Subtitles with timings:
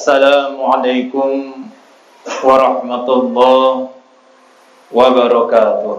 [0.08, 1.68] Assalamualaikum
[2.40, 3.92] warahmatullahi
[4.88, 5.96] wabarakatuh.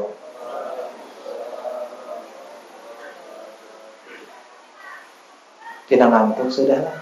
[5.85, 6.97] Kita ngantuk sudah lah.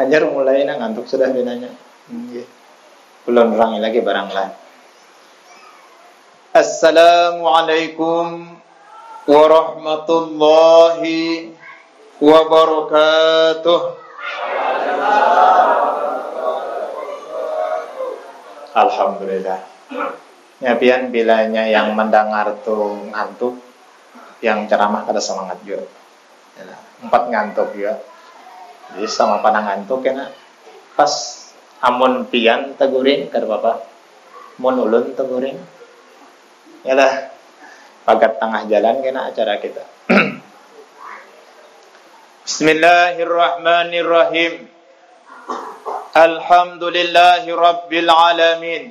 [0.00, 1.68] Hajar mulai ngantuk sudah binanya.
[3.28, 4.56] Belum rangi lagi barang lain.
[6.56, 8.56] Assalamualaikum
[9.28, 11.52] warahmatullahi
[12.24, 14.06] wabarakatuh.
[18.76, 19.60] Alhamdulillah.
[20.60, 23.56] Ya pian bilanya yang mendengar tuh ngantuk,
[24.44, 25.84] yang ceramah kada semangat juga.
[26.56, 28.00] Ya, empat ngantuk juga.
[28.96, 30.30] Jadi sama pada ngantuk ya
[30.96, 31.12] pas
[31.84, 33.84] amun pian teguring kada apa
[34.56, 35.60] mun ulun teguring
[36.80, 37.28] ya lah
[38.08, 39.84] pagat tengah jalan kena acara kita
[42.48, 44.72] Bismillahirrahmanirrahim
[46.16, 48.84] Alhamdulillahi Rabbil Alamin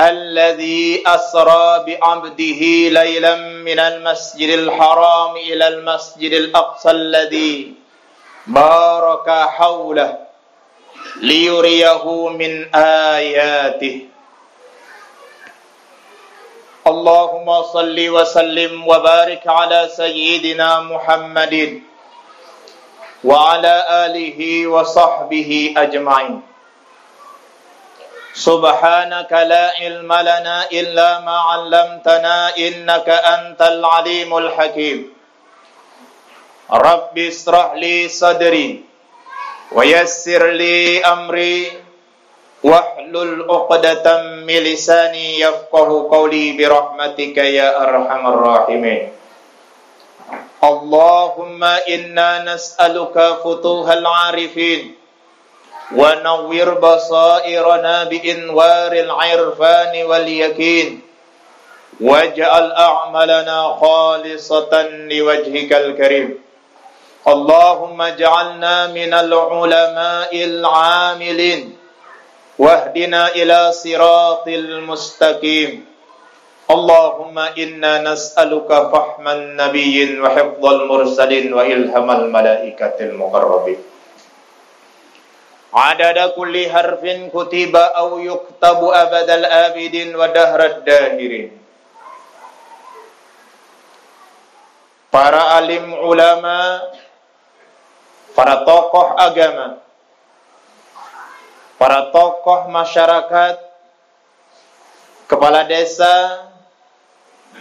[0.00, 3.34] الذي أسرى بعبده ليلا
[3.68, 7.74] من المسجد الحرام إلى المسجد الأقصى الذي
[8.46, 10.18] بارك حوله
[11.20, 13.96] ليريه من آياته.
[16.86, 21.82] اللهم صل وسلم وبارك على سيدنا محمد
[23.23, 26.41] وعلى آله وصحبه أجمعين
[28.35, 34.99] سبحانك لا علم لنا إلا ما علمتنا إنك أنت العليم الحكيم
[36.71, 38.83] رب اشرح لي صدري
[39.71, 41.71] ويسر لي أمري
[42.63, 44.05] واحلل عقدة
[44.47, 49.03] من لساني يفقه قولي برحمتك يا أرحم الراحمين
[50.64, 54.94] اللهم إنا نسألك فتوح العارفين
[55.96, 61.00] ونور بصائرنا بإنوار العرفان واليقين
[62.00, 64.72] واجعل أعمالنا خالصة
[65.12, 66.28] لوجهك الكريم.
[67.28, 71.76] اللهم اجعلنا من العلماء العاملين
[72.58, 75.89] واهدنا إلى صراط المستقيم.
[76.69, 83.79] اللهم إنا نسألك فهم النبي وحفظ المرسلين وإلهام الملائكة المقربين
[85.73, 87.03] عدد كل حرف
[87.35, 91.65] كتب أو يكتب أبد الآبدين ودهر الداهرين
[95.15, 96.83] para alim ulama,
[98.35, 99.79] para tokoh agama,
[101.79, 103.55] para tokoh masyarakat,
[105.31, 106.11] kepala desa,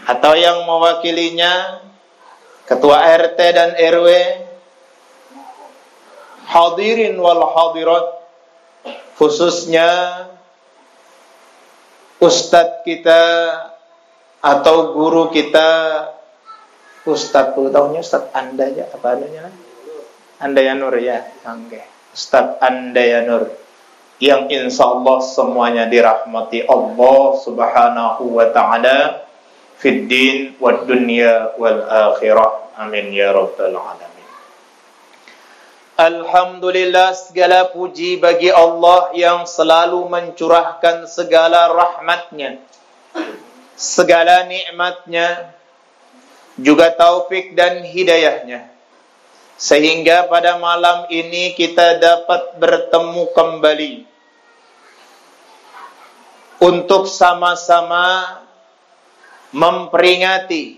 [0.09, 1.85] atau yang mewakilinya,
[2.65, 4.07] ketua RT dan RW,
[6.49, 8.07] hadirin wal hadirat,
[9.21, 9.89] khususnya
[12.17, 13.21] ustadz kita
[14.39, 15.69] atau guru kita.
[17.07, 19.49] Ustadz perlu tahunya Ustadz Anda aja apa adanya
[20.37, 21.25] Anda ya Nur ya.
[21.47, 21.81] Oke.
[22.13, 23.49] Ustadz Anda ya Nur
[24.19, 29.28] yang insya Allah semuanya dirahmati Allah subhanahu wa ta'ala
[29.79, 34.27] fid din wa dunya wal akhirah amin ya rabbal alamin
[35.99, 42.63] Alhamdulillah segala puji bagi Allah yang selalu mencurahkan segala rahmatnya
[43.79, 45.55] segala nikmatnya
[46.59, 48.67] juga taufik dan hidayahnya.
[49.59, 53.93] Sehingga pada malam ini kita dapat bertemu kembali
[56.59, 58.38] untuk sama-sama
[59.53, 60.77] memperingati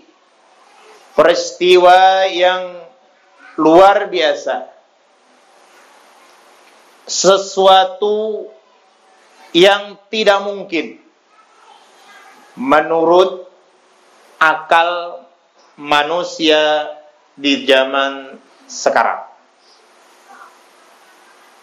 [1.12, 2.80] peristiwa yang
[3.60, 4.72] luar biasa.
[7.04, 8.48] Sesuatu
[9.52, 10.96] yang tidak mungkin
[12.56, 13.44] menurut
[14.40, 15.22] akal
[15.76, 16.88] manusia
[17.36, 18.38] di zaman
[18.70, 19.28] sekarang.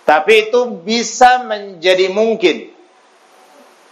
[0.05, 2.73] Tapi itu bisa menjadi mungkin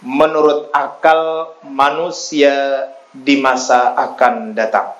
[0.02, 4.94] menurut akal manusia di masa akan datang.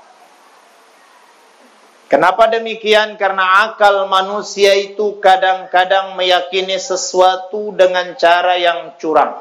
[2.08, 3.20] Kenapa demikian?
[3.20, 9.36] Karena akal manusia itu kadang-kadang meyakini sesuatu dengan cara yang curang.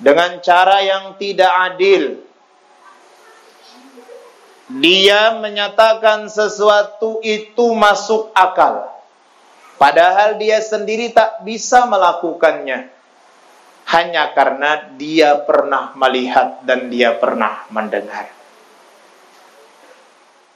[0.00, 2.26] Dengan cara yang tidak adil
[4.66, 8.90] dia menyatakan sesuatu itu masuk akal.
[9.78, 12.90] Padahal dia sendiri tak bisa melakukannya.
[13.86, 18.36] Hanya karena dia pernah melihat dan dia pernah mendengar.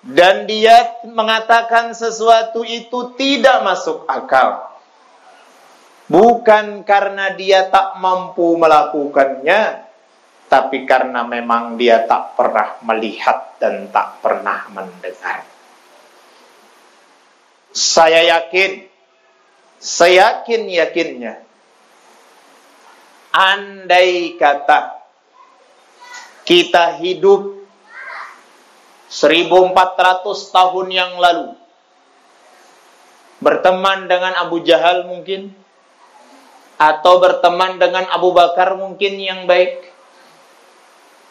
[0.01, 4.73] dan dia mengatakan sesuatu itu tidak masuk akal.
[6.11, 9.87] Bukan karena dia tak mampu melakukannya,
[10.51, 15.47] tapi karena memang dia tak pernah melihat dan tak pernah mendengar.
[17.71, 18.91] Saya yakin,
[19.79, 21.35] saya yakin yakinnya,
[23.31, 24.99] andai kata
[26.43, 27.63] kita hidup
[29.07, 31.55] 1400 tahun yang lalu
[33.39, 35.55] berteman dengan Abu Jahal mungkin
[36.75, 39.79] atau berteman dengan Abu Bakar mungkin yang baik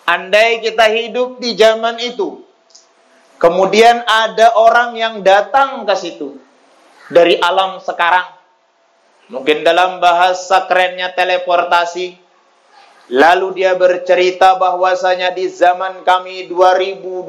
[0.08, 2.48] andai kita hidup di zaman itu
[3.44, 6.40] kemudian ada orang yang datang ke situ
[7.12, 8.39] dari alam sekarang
[9.30, 12.30] mungkin dalam bahasa kerennya teleportasi
[13.10, 17.26] Lalu dia bercerita bahwasanya di zaman kami 2022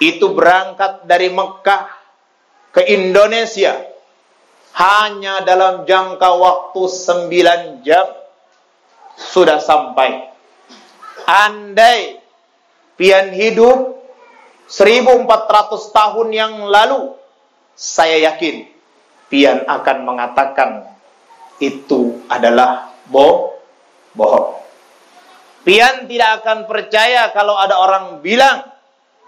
[0.00, 1.84] itu berangkat dari Mekah
[2.72, 3.76] ke Indonesia
[4.72, 8.08] hanya dalam jangka waktu 9 jam
[9.20, 10.32] sudah sampai.
[11.28, 12.24] Andai
[12.96, 14.00] pian hidup
[14.72, 17.12] 1400 tahun yang lalu
[17.76, 18.64] saya yakin
[19.28, 20.88] pian akan mengatakan
[21.60, 23.58] itu adalah bohong
[24.18, 24.58] bohong.
[25.62, 28.64] Pian tidak akan percaya kalau ada orang bilang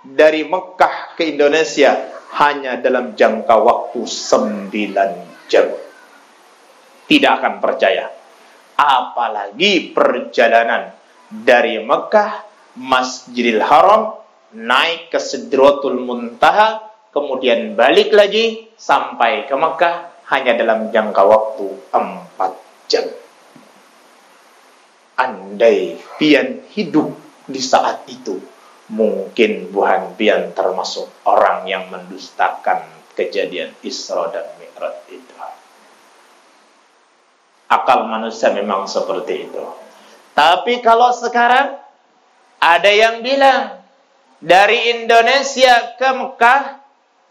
[0.03, 1.95] dari Mekah ke Indonesia
[2.41, 5.11] hanya dalam jangka waktu sembilan
[5.51, 5.69] jam.
[7.07, 8.07] Tidak akan percaya.
[8.81, 10.95] Apalagi perjalanan
[11.29, 12.49] dari Mekah,
[12.81, 14.17] Masjidil Haram,
[14.57, 22.53] naik ke Sidratul Muntaha, kemudian balik lagi sampai ke Mekah hanya dalam jangka waktu empat
[22.87, 23.07] jam
[25.21, 27.13] andai pian hidup
[27.45, 28.41] di saat itu,
[28.89, 35.35] mungkin buhan pian termasuk orang yang mendustakan kejadian Isra dan Mi'raj itu.
[37.71, 39.63] Akal manusia memang seperti itu.
[40.35, 41.79] Tapi kalau sekarang
[42.59, 43.79] ada yang bilang
[44.41, 46.80] dari Indonesia ke Mekah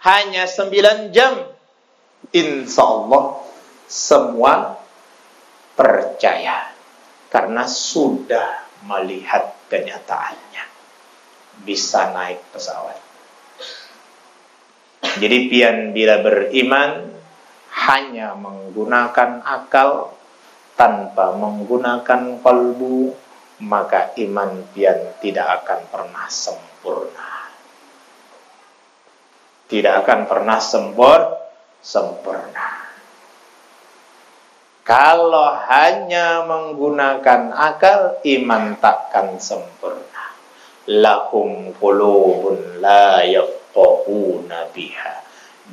[0.03, 1.33] hanya 9 jam.
[2.29, 3.41] Insya Allah
[3.89, 4.77] semua
[5.73, 6.69] percaya
[7.31, 10.63] karena sudah melihat kenyataannya.
[11.63, 12.99] Bisa naik pesawat.
[15.19, 17.11] Jadi pian bila beriman
[17.87, 20.15] hanya menggunakan akal
[20.75, 23.15] tanpa menggunakan kalbu
[23.59, 27.38] maka iman pian tidak akan pernah sempurna.
[29.69, 31.29] Tidak akan pernah sempur
[31.77, 32.89] sempurna.
[34.81, 40.33] Kalau hanya menggunakan akal, iman takkan sempurna.
[40.89, 45.21] Lahum qulubun la yafqahuna biha.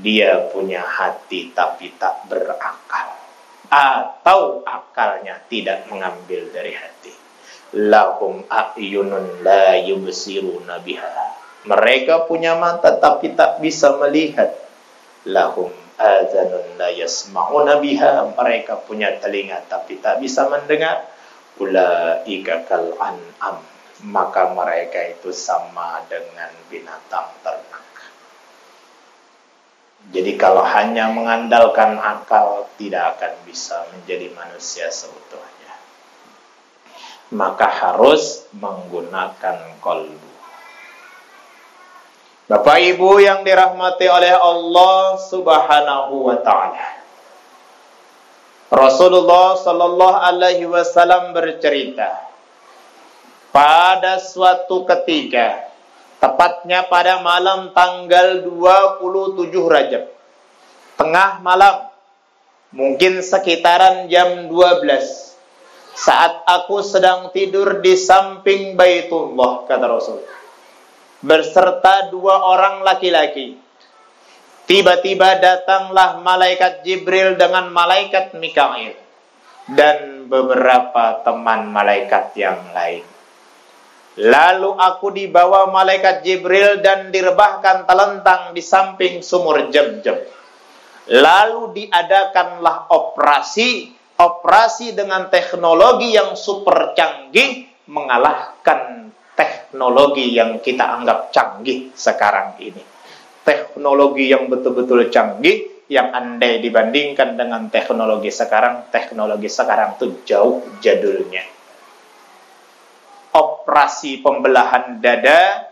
[0.04, 3.16] Dia punya hati tapi tak berakal.
[3.72, 7.16] Atau akalnya tidak mengambil dari hati.
[7.81, 11.45] Lahum a'yunun la yubsiruna biha.
[11.66, 14.54] Mereka punya mata tapi tak bisa melihat.
[15.26, 18.30] Lahum adhanun la yasma'una biha.
[18.38, 21.10] Mereka punya telinga tapi tak bisa mendengar.
[21.58, 23.58] Ulaika kal an'am.
[24.06, 27.87] Maka mereka itu sama dengan binatang ternak.
[30.06, 35.75] Jadi kalau hanya mengandalkan akal tidak akan bisa menjadi manusia seutuhnya.
[37.35, 40.25] Maka harus menggunakan kolbu
[42.46, 47.02] Bapak Ibu yang dirahmati oleh Allah Subhanahu wa taala.
[48.70, 52.06] Rasulullah sallallahu alaihi wasallam bercerita
[53.50, 55.70] pada suatu ketika
[56.22, 60.04] tepatnya pada malam tanggal 27 Rajab
[60.98, 61.90] tengah malam
[62.70, 64.86] mungkin sekitaran jam 12
[65.98, 70.22] saat aku sedang tidur di samping Baitullah kata Rasul
[71.25, 73.56] berserta dua orang laki-laki.
[74.66, 78.99] Tiba-tiba datanglah malaikat Jibril dengan malaikat Mikail
[79.70, 83.06] dan beberapa teman malaikat yang lain.
[84.16, 90.16] Lalu aku dibawa malaikat Jibril dan direbahkan telentang di samping sumur jam-jam.
[91.06, 99.05] Lalu diadakanlah operasi, operasi dengan teknologi yang super canggih mengalahkan
[99.66, 102.78] teknologi yang kita anggap canggih sekarang ini.
[103.42, 111.42] Teknologi yang betul-betul canggih yang andai dibandingkan dengan teknologi sekarang, teknologi sekarang itu jauh jadulnya.
[113.35, 115.66] Operasi pembelahan dada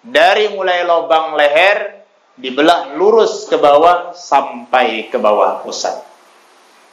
[0.00, 2.00] dari mulai lubang leher
[2.40, 6.00] dibelah lurus ke bawah sampai ke bawah pusat.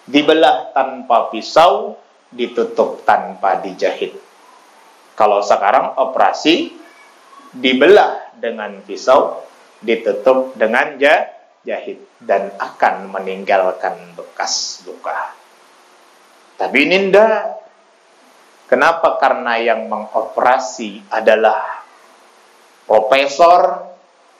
[0.03, 1.95] Dibelah tanpa pisau,
[2.27, 4.30] ditutup tanpa dijahit.
[5.21, 6.73] Kalau sekarang operasi
[7.53, 9.45] dibelah dengan pisau,
[9.77, 10.97] ditutup dengan
[11.61, 15.37] jahit dan akan meninggalkan bekas luka.
[16.57, 17.61] Tapi ini ndak.
[18.65, 19.21] Kenapa?
[19.21, 21.85] Karena yang mengoperasi adalah
[22.89, 23.93] profesor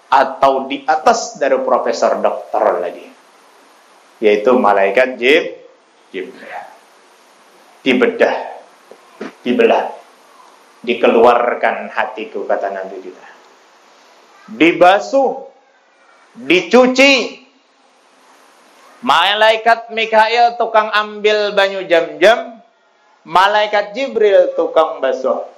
[0.10, 3.06] atau di atas dari profesor dokter lagi.
[4.18, 5.46] Yaitu malaikat Jib,
[6.10, 6.58] Jibril.
[7.86, 8.36] Dibedah,
[9.46, 10.01] dibelah,
[10.82, 13.28] dikeluarkan hatiku kata Nabi kita.
[14.52, 15.48] Dibasuh,
[16.36, 17.42] dicuci,
[19.02, 22.62] Malaikat Mikail tukang ambil banyu jam-jam,
[23.26, 25.50] malaikat Jibril tukang basuh.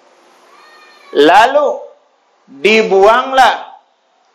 [1.11, 1.83] Lalu
[2.47, 3.83] dibuanglah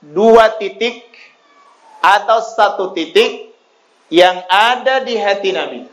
[0.05, 1.09] dua titik
[2.05, 3.49] atau satu titik
[4.13, 5.89] yang ada di hati Nabi.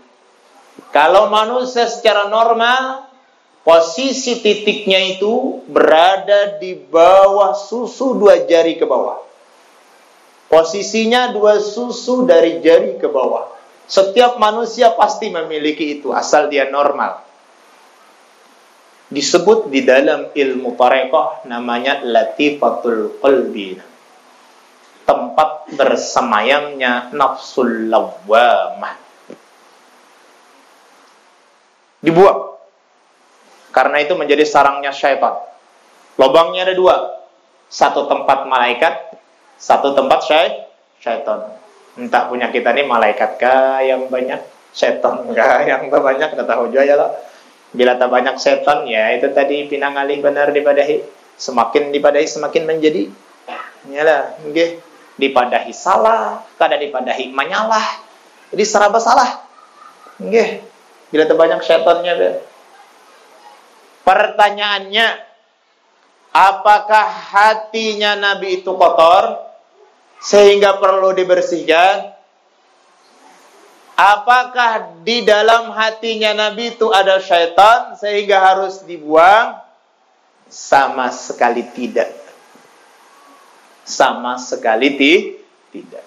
[0.91, 3.07] Kalau manusia secara normal,
[3.65, 9.25] posisi titiknya itu berada di bawah susu dua jari ke bawah.
[10.45, 13.49] Posisinya dua susu dari jari ke bawah.
[13.89, 17.25] Setiap manusia pasti memiliki itu asal dia normal.
[19.09, 23.81] Disebut di dalam ilmu tarekat namanya latifatul qalbi.
[25.05, 28.97] Tempat bersemayamnya nafsul lawamah.
[32.01, 32.44] Dibuang.
[33.75, 35.35] Karena itu menjadi sarangnya syaitan.
[36.15, 36.95] Lobangnya ada dua.
[37.67, 39.19] Satu tempat malaikat,
[39.59, 40.63] satu tempat syai
[41.03, 41.51] syaitan.
[41.99, 44.39] Entah punya kita ini malaikat kah yang banyak,
[44.71, 47.11] setan kah yang banyak, kita tahu juga ya lah.
[47.75, 51.03] Bila tak banyak setan, ya itu tadi pinang alih benar dipadahi.
[51.35, 53.11] Semakin dipadahi, semakin menjadi.
[53.91, 54.79] Yalah, nggih.
[55.19, 58.03] Dipadahi salah, kada dipadahi menyalah.
[58.55, 59.43] Jadi seraba salah.
[60.23, 60.63] Nggih.
[61.11, 62.39] Bila tak banyak setannya,
[64.05, 65.07] Pertanyaannya,
[66.29, 69.45] apakah hatinya Nabi itu kotor?
[70.25, 72.17] sehingga perlu dibersihkan?
[73.95, 79.61] Apakah di dalam hatinya Nabi itu ada syaitan sehingga harus dibuang?
[80.51, 82.11] Sama sekali tidak.
[83.87, 84.99] Sama sekali
[85.71, 86.05] tidak.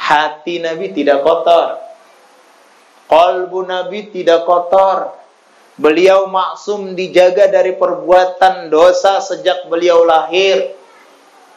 [0.00, 1.76] Hati Nabi tidak kotor.
[3.06, 5.12] Kolbu Nabi tidak kotor.
[5.76, 10.72] Beliau maksum dijaga dari perbuatan dosa sejak beliau lahir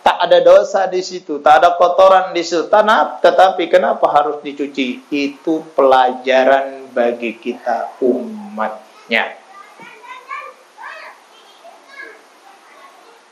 [0.09, 2.65] tak ada dosa di situ, tak ada kotoran di situ.
[2.71, 5.05] Tanah, tetapi kenapa harus dicuci?
[5.11, 9.37] Itu pelajaran bagi kita umatnya.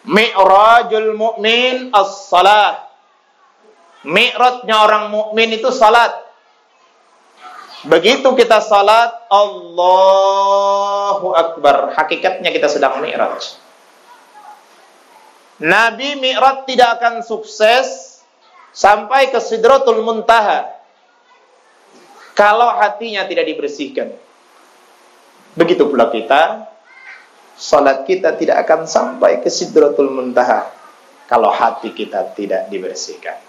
[0.08, 2.88] Mi'rajul mu'min as-salat.
[4.08, 6.27] Mi'rajnya orang mukmin itu salat.
[7.88, 11.96] Begitu kita salat, Allahu Akbar.
[11.96, 13.64] Hakikatnya kita sedang mi'raj.
[15.58, 18.22] Nabi Mi'raj tidak akan sukses
[18.76, 20.70] sampai ke Sidratul Muntaha
[22.38, 24.14] kalau hatinya tidak dibersihkan.
[25.58, 26.70] Begitu pula kita,
[27.58, 30.70] salat kita tidak akan sampai ke Sidratul Muntaha
[31.26, 33.42] kalau hati kita tidak dibersihkan.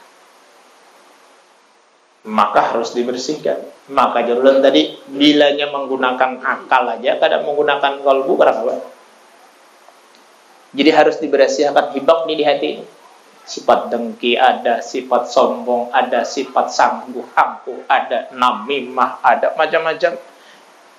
[2.25, 3.61] Maka harus dibersihkan.
[3.89, 8.73] Maka jalan tadi bilanya menggunakan akal aja, kadang menggunakan kalbu berapa?
[10.77, 12.71] Jadi harus diberasiakan hibak nih di hati
[13.49, 20.21] Sifat dengki ada, sifat sombong ada, sifat sanggup angkuh ada, namimah ada, macam-macam.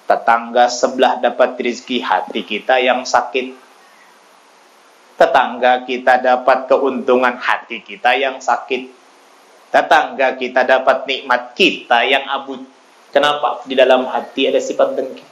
[0.09, 3.53] Tetangga sebelah dapat rezeki hati kita yang sakit.
[5.21, 8.89] Tetangga kita dapat keuntungan hati kita yang sakit.
[9.69, 12.65] Tetangga kita dapat nikmat kita yang abut.
[13.09, 13.65] Kenapa?
[13.65, 15.25] Di dalam hati ada sifat dengki.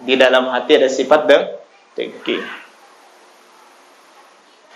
[0.00, 1.60] Di dalam hati ada sifat dengki
[1.94, 2.38] tinggi.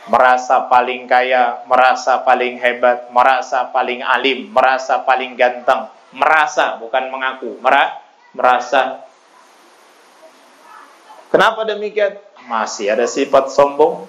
[0.04, 5.88] Merasa paling kaya, merasa paling hebat, merasa paling alim, merasa paling ganteng.
[6.12, 7.56] Merasa, bukan mengaku.
[8.37, 9.02] merasa.
[11.33, 12.21] Kenapa demikian?
[12.44, 14.06] Masih ada sifat sombong.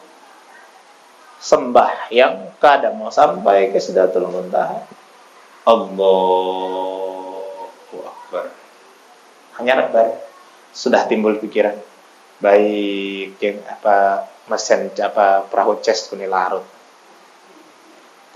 [1.39, 4.83] Sembah yang kadang mau sampai ke Sidatul Muntaha.
[5.65, 7.57] Allahu
[8.05, 8.53] Akbar.
[9.57, 10.13] Hanya bar
[10.69, 11.73] sudah timbul pikiran.
[12.37, 16.61] Baik yang apa mesin apa perahu chest kuni larut.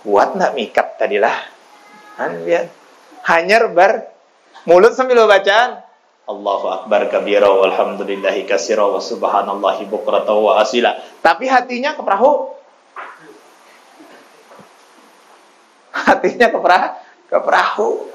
[0.01, 1.37] Kuat nak mikat tadilah.
[2.17, 2.73] Kan lihat.
[3.29, 4.09] Hanya bar
[4.65, 5.85] mulut sambil bacaan.
[6.29, 10.97] Allahu akbar kabira walhamdulillahi kasira wa subhanallahi bukrata wa asila.
[11.21, 12.57] Tapi hatinya ke perahu.
[15.89, 16.89] Hatinya ke perahu,
[17.29, 18.09] ke perahu.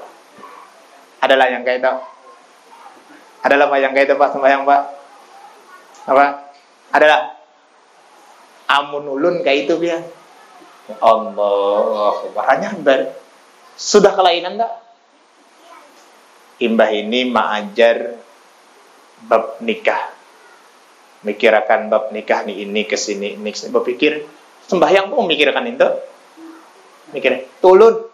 [1.23, 1.93] Adalah yang kayak itu.
[3.41, 4.81] Adalah yang kayak itu Pak sembahyang Pak?
[6.05, 6.25] Apa?
[6.93, 7.19] Adalah
[8.69, 10.03] amun ulun kayak itu dia.
[11.01, 13.09] Allah, hanya ber.
[13.73, 14.73] Sudah kelainan enggak?
[16.61, 18.15] Imbah ini mengajar
[19.25, 20.13] bab nikah.
[21.25, 23.73] Mikirkan bab nikah nih ini ke sini, ini ke sini.
[23.73, 24.21] Berpikir
[24.69, 25.89] sembahyang pun memikirkan itu.
[27.17, 28.04] Mikir, tulun.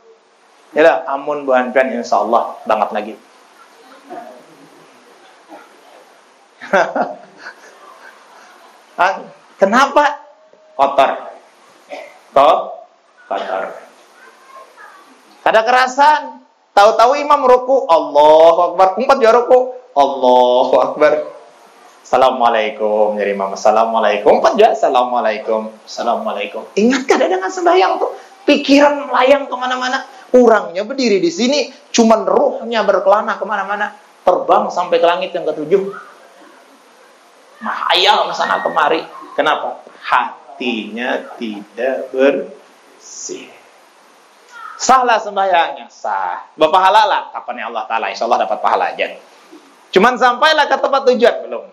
[0.71, 3.13] Ya lah, amun buhan pian insya Allah banget lagi.
[9.59, 10.05] Kenapa?
[10.79, 11.11] Kotor.
[12.31, 12.57] Kotor.
[13.27, 13.63] Kotor.
[15.41, 16.41] Ada kerasan.
[16.71, 18.95] Tahu-tahu imam ruku, Allahu Akbar.
[18.95, 21.27] Empat ya ruku, Allahu Akbar.
[22.01, 23.51] Assalamualaikum, jadi imam.
[23.59, 24.39] Assalamualaikum.
[24.39, 25.67] Empat ya, Assalamualaikum.
[25.83, 26.63] Assalamualaikum.
[26.79, 28.15] Ingat kada dengan sembahyang tuh?
[28.47, 30.07] Pikiran melayang ke mana-mana.
[30.31, 33.91] Orangnya berdiri di sini, cuman ruhnya berkelana ke mana-mana.
[34.21, 35.91] Terbang sampai ke langit yang ketujuh.
[37.59, 39.03] Mahayal sana kemari.
[39.35, 39.83] Kenapa?
[40.01, 43.51] Hatinya tidak bersih.
[44.81, 46.47] Sahlah sembahyangnya, sah.
[46.57, 49.13] Berpahala lah, kapan ya Allah Ta'ala, insya Allah dapat pahala aja.
[49.93, 51.63] Cuman sampailah ke tempat tujuan, belum.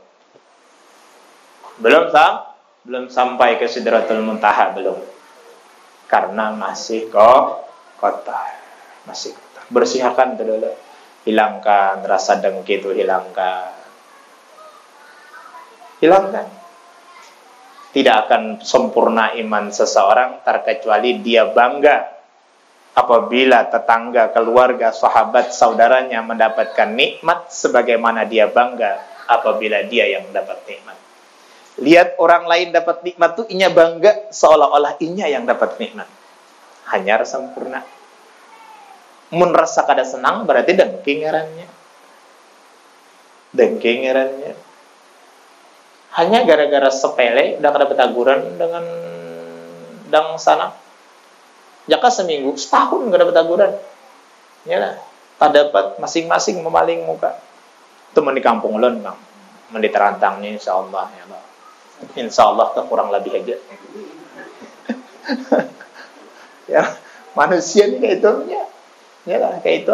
[1.79, 2.43] Belum sam,
[2.85, 4.99] belum sampai ke Sidratul Muntaha, belum.
[6.11, 7.67] Karena masih kok
[7.99, 8.49] kotor.
[9.05, 9.62] Masih kotor.
[9.69, 10.38] Bersihkan.
[11.28, 13.75] Hilangkan rasa dengki itu, hilangkan.
[16.00, 16.47] Hilangkan.
[17.93, 22.19] Tidak akan sempurna iman seseorang terkecuali dia bangga
[22.99, 30.97] apabila tetangga, keluarga, sahabat, saudaranya mendapatkan nikmat sebagaimana dia bangga apabila dia yang mendapat nikmat.
[31.78, 36.11] Lihat orang lain dapat nikmat tuh inya bangga seolah-olah inya yang dapat nikmat.
[36.90, 37.87] Hanya sempurna.
[39.29, 41.69] Mun rasa kada senang berarti dengki ngarannya.
[43.53, 44.53] Dengki ngarannya.
[46.17, 48.85] Hanya gara-gara sepele udah kada betaguran dengan
[50.09, 50.73] dang sana
[51.88, 53.73] Jaka seminggu, setahun nggak dapat taguran.
[54.69, 54.95] Ya lah.
[55.41, 57.41] Tak dapat masing-masing memaling muka.
[58.12, 59.17] Teman di kampung lon, bang.
[59.73, 61.09] Mandi terantangnya, insya Allah.
[61.09, 61.43] Ya Allah.
[62.12, 63.57] Insya Allah kurang lebih aja.
[66.77, 66.83] ya,
[67.33, 68.69] manusia ini itu Ya
[69.37, 69.93] lah, kayak itu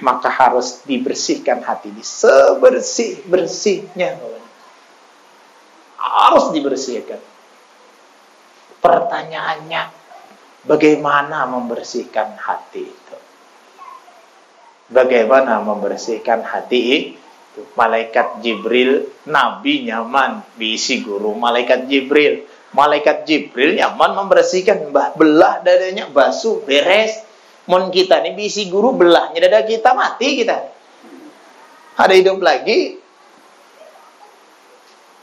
[0.00, 2.06] Maka harus dibersihkan hati ini.
[2.06, 4.14] Sebersih-bersihnya.
[5.98, 7.18] Harus dibersihkan.
[8.80, 10.00] Pertanyaannya,
[10.60, 13.16] Bagaimana membersihkan hati itu?
[14.92, 17.64] Bagaimana membersihkan hati itu?
[17.80, 22.44] Malaikat Jibril, Nabi nyaman, bisi guru Malaikat Jibril.
[22.76, 27.24] Malaikat Jibril nyaman membersihkan, belah dadanya, basuh, beres.
[27.70, 30.58] Mon kita nih bisi guru belahnya dada kita mati kita.
[31.94, 32.98] Ada hidup lagi.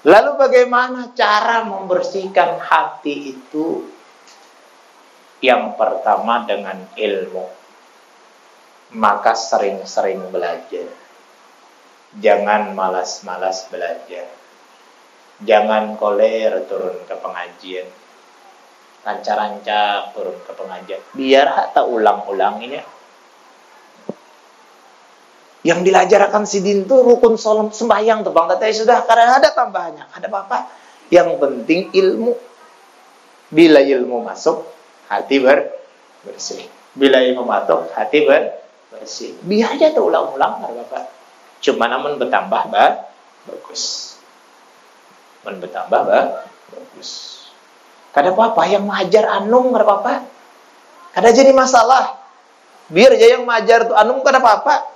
[0.08, 3.84] Lalu bagaimana cara membersihkan hati itu?
[5.44, 7.52] Yang pertama dengan ilmu.
[8.96, 10.88] Maka sering-sering belajar.
[12.16, 14.32] Jangan malas-malas belajar.
[15.44, 18.07] Jangan koler turun ke pengajian.
[19.08, 21.00] Rancak-rancak turun ke pengajian.
[21.16, 22.84] Biar hatta ulang-ulang ini.
[25.64, 28.52] Yang dilajarkan si din tuh rukun solam sembahyang tuh bang.
[28.52, 30.12] Tapi sudah karena ada tambahannya.
[30.12, 30.58] Ada apa-apa.
[31.08, 32.36] Yang penting ilmu.
[33.48, 34.68] Bila ilmu masuk,
[35.08, 35.72] hati ber
[36.28, 36.68] bersih.
[36.92, 38.60] Bila ilmu matok, hati ber
[38.92, 39.40] bersih.
[39.40, 41.16] Biar aja tuh ulang-ulang, Bapak.
[41.64, 43.08] Cuma namun bertambah bah,
[43.48, 44.16] bagus.
[45.48, 46.26] Men bertambah bah,
[46.76, 47.37] bagus.
[48.18, 50.26] Kada apa-apa yang mengajar anum kada apa-apa.
[51.14, 52.18] Kada jadi masalah.
[52.90, 54.90] Biar aja yang mengajar tuh anum kada apa-apa.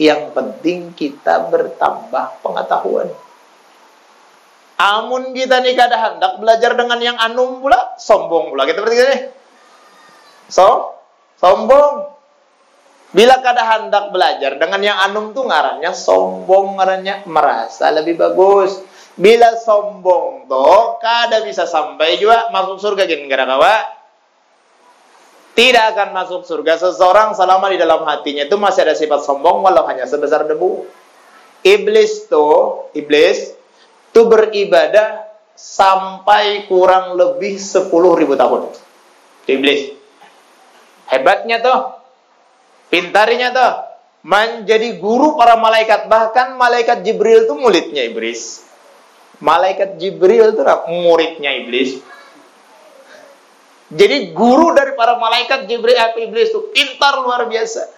[0.00, 3.12] Yang penting kita bertambah pengetahuan.
[4.80, 8.64] Amun kita nih kada hendak belajar dengan yang anum pula, sombong pula.
[8.64, 9.22] Kita berarti nih.
[10.48, 10.96] So,
[11.36, 12.08] sombong.
[13.12, 18.80] Bila kada hendak belajar dengan yang anum tuh ngarannya sombong ngarannya merasa lebih bagus.
[19.12, 23.74] Bila sombong tuh kada bisa sampai juga masuk surga gini gara kawa.
[25.52, 29.84] Tidak akan masuk surga seseorang selama di dalam hatinya itu masih ada sifat sombong walau
[29.84, 30.88] hanya sebesar debu.
[31.60, 33.52] Iblis tuh, iblis
[34.16, 38.72] tuh beribadah sampai kurang lebih 10 ribu tahun.
[39.44, 39.92] Iblis.
[41.12, 41.80] Hebatnya tuh.
[42.88, 43.72] Pintarnya tuh.
[44.22, 46.06] menjadi guru para malaikat.
[46.06, 48.62] Bahkan malaikat Jibril itu muridnya iblis.
[49.42, 51.98] Malaikat Jibril itu muridnya iblis.
[53.92, 57.90] Jadi guru dari para malaikat Jibril atau iblis itu pintar luar biasa.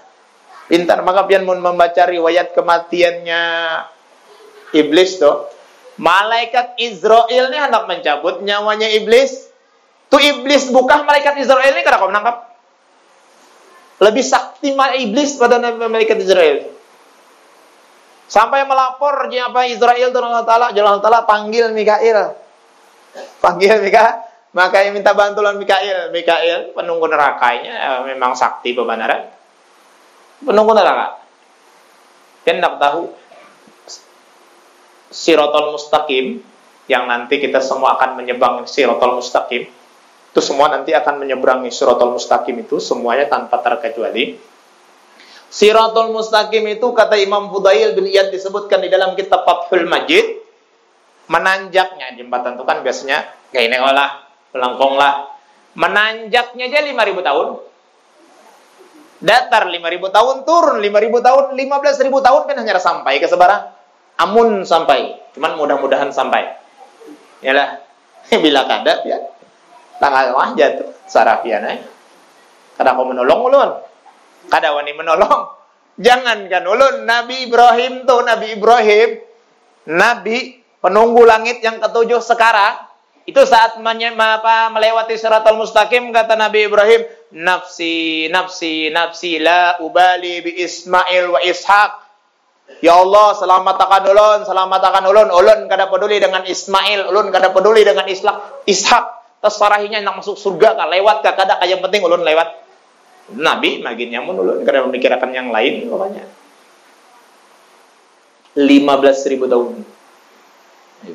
[0.67, 1.05] Pintar.
[1.05, 3.43] Maka pian membaca riwayat kematiannya
[4.75, 5.47] iblis tuh.
[6.01, 9.47] Malaikat Israel ini hendak mencabut nyawanya iblis.
[10.11, 12.37] Tuh iblis buka malaikat Israel ini karena kau menangkap
[14.03, 16.74] lebih sakti iblis pada malaikat Israel.
[18.25, 22.35] Sampai melapor apa Israel dan Allah Taala, Allah Taala panggil Mikail.
[23.39, 24.25] Panggil Mikail,
[24.57, 26.11] maka yang minta bantuan Mikail.
[26.11, 29.29] Mikail penunggu nerakanya ya, memang sakti pembenaran.
[30.41, 31.21] Penunggu neraka.
[32.45, 33.13] Kan nak tahu
[35.09, 36.43] sirotol mustaqim
[36.91, 39.73] yang nanti kita semua akan menyebang sirotol mustaqim
[40.35, 44.35] itu semua nanti akan menyeberangi siratul mustaqim itu semuanya tanpa terkecuali.
[45.55, 50.43] Siratul mustaqim itu kata Imam Fudail bin Iyad disebutkan di dalam kitab Fathul Majid
[51.31, 53.23] menanjaknya jembatan itu kan biasanya
[53.55, 55.31] kayak ini lah, pelangkong lah.
[55.79, 57.49] Menanjaknya aja 5000 tahun.
[59.23, 63.63] Datar 5000 tahun, turun 5000 tahun, 15000 tahun kan hanya sampai ke sebarang.
[64.27, 66.51] Amun sampai, cuman mudah-mudahan sampai.
[67.47, 67.79] Yalah,
[68.43, 69.23] bila kada ya
[70.03, 71.79] tanggal aja tuh sarapian eh.
[72.75, 73.94] Kada kau menolong ulun.
[74.49, 75.51] Kada wani menolong.
[75.95, 79.09] Jangan kan ulun Nabi Ibrahim tuh Nabi Ibrahim
[79.87, 82.83] Nabi penunggu langit yang ketujuh sekarang
[83.25, 90.61] itu saat apa, melewati siratal mustaqim kata Nabi Ibrahim nafsi nafsi nafsi la ubali bi
[90.61, 92.05] Ismail wa Ishaq
[92.81, 95.29] Ya Allah, selamatkan ulun, selamatkan ulun.
[95.29, 98.65] Ulun kada peduli dengan Ismail, ulun kada peduli dengan Ishak.
[98.65, 99.05] Ishak
[99.45, 102.64] tasarahinya nak masuk surga kah lewat kah kada yang penting ulun lewat
[103.33, 106.25] nabi maginya mun ulun kada memikirkan yang lain pokoknya.
[108.55, 109.83] 15 ribu tahun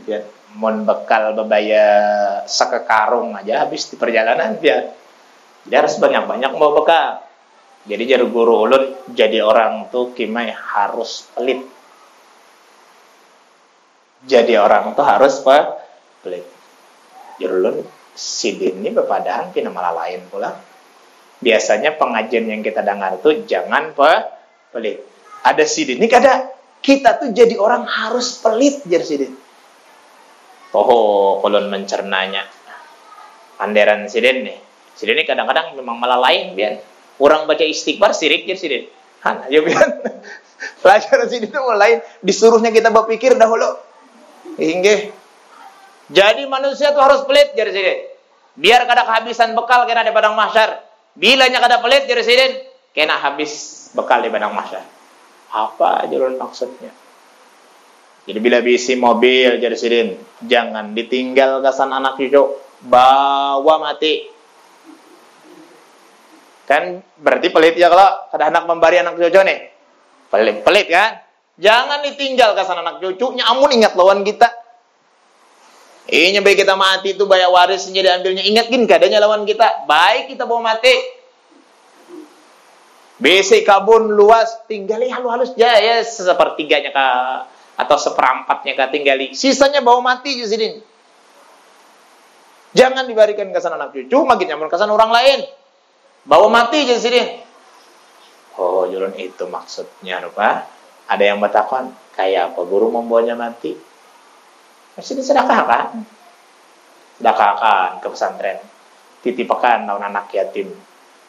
[0.09, 0.19] ya
[0.57, 1.85] mon bekal bebaya
[2.49, 4.91] sekekarung aja habis di perjalanan dia
[5.69, 7.21] dia harus banyak-banyak mau bekal.
[7.87, 11.63] Jadi jadi guru ulun jadi orang tuh kimai harus pelit.
[14.27, 15.79] Jadi orang tuh harus apa
[16.25, 16.43] pelit.
[17.39, 17.77] Jadi ulun
[18.19, 20.68] sidin ini bepadaan pina malah lain pula.
[21.39, 24.11] Biasanya pengajian yang kita dengar itu jangan pe
[24.75, 24.99] pelit.
[25.43, 26.51] Ada sidin ini kada
[26.83, 29.31] kita tuh jadi orang harus pelit jadi sidin.
[30.75, 32.43] Oh, kolon mencernanya.
[33.59, 34.57] Anderan sidin nih.
[34.99, 36.83] Sidin ini kadang-kadang memang malah lain biar.
[37.19, 38.83] Orang baca istighfar sirik jadi sidin.
[39.27, 39.87] Han, ayo biar.
[40.83, 43.79] Pelajaran sidin itu mulai disuruhnya kita berpikir dahulu.
[44.59, 45.15] Hingga
[46.09, 47.93] jadi manusia itu harus pelit jadi sini.
[48.57, 50.88] Biar kada kehabisan bekal kena di padang mahsyar.
[51.19, 52.45] Bilanya kada pelit jadi sini,
[52.95, 53.51] kena habis
[53.91, 54.87] bekal di padang mahsyar.
[55.51, 56.95] Apa jalur maksudnya?
[58.23, 60.15] Jadi bila bisi mobil jadi sini,
[60.47, 62.55] jangan ditinggal kesan anak cucu,
[62.87, 64.31] bawa mati.
[66.63, 69.59] Kan berarti pelit ya kalau kada anak membari anak cucu nih.
[70.29, 71.19] Pelit, pelit kan?
[71.59, 73.43] Jangan ditinggal kesan anak cucunya.
[73.49, 74.47] Amun ingat lawan kita
[76.09, 78.43] ini baik kita mati itu bayar warisnya diambilnya.
[78.45, 79.85] Ingat gin keadaannya lawan kita.
[79.85, 80.93] Baik kita bawa mati.
[83.19, 87.05] Besi kabun luas tinggali halus-halus ya ya sepertiganya ka
[87.75, 89.35] atau seperampatnya ka tinggali.
[89.35, 90.69] Sisanya bawa mati di sini.
[92.69, 95.39] Jangan diberikan ke sana anak cucu, makin nyaman ke sana orang lain.
[96.23, 97.21] Bawa mati di sini.
[98.59, 100.67] Oh, jalan itu maksudnya lupa.
[101.09, 103.73] Ada yang bertakon, kayak apa guru membawanya mati?
[104.97, 106.01] Mesti disedekahkan.
[107.19, 108.57] Sedekahkan ke pesantren.
[109.19, 110.71] Titipakan lawan anak yatim.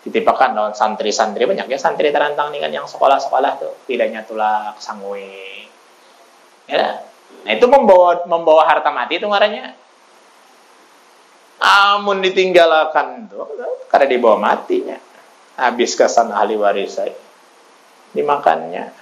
[0.07, 1.44] Titipakan lawan santri-santri.
[1.44, 3.75] Banyak ya santri terantang dengan yang sekolah-sekolah tuh.
[3.90, 5.66] Tidaknya tulak sangwe.
[6.70, 7.03] Ya.
[7.42, 9.75] Nah itu membawa membawa harta mati itu ngaranya.
[11.61, 13.44] Amun ditinggalkan tuh
[13.90, 14.96] karena dibawa matinya.
[15.61, 17.12] Habis kesan ahli waris saya.
[18.16, 19.00] Dimakannya.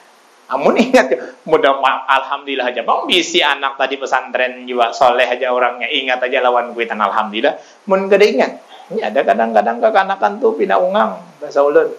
[0.49, 1.13] Amun ingat
[1.45, 1.77] mudah
[2.09, 2.81] alhamdulillah aja.
[2.81, 5.89] Bang bisi anak tadi pesantren juga soleh aja orangnya.
[5.93, 7.61] Ingat aja lawan kuitan alhamdulillah.
[7.85, 8.53] Mun gede ingat?
[8.89, 11.93] Ini ada kadang-kadang kekanakan tuh pindah ungang bahasa ulun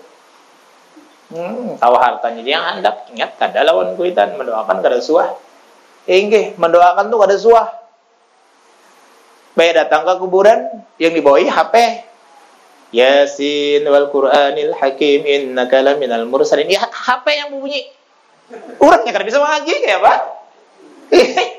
[1.33, 2.41] hmm, tahu hartanya.
[2.41, 5.29] Dia hendak ingat kada lawan kuitan mendoakan kada suah.
[6.09, 7.67] Inggih, mendoakan tuh kada suah.
[9.53, 12.05] Baik datang ke kuburan yang dibawahi HP
[12.95, 16.65] Yasin wal Qur'anil Hakim innaka laminal mursalin.
[16.65, 17.85] Ya HP yang bunyi
[18.81, 20.19] Urutnya kan bisa mengaji ya Pak.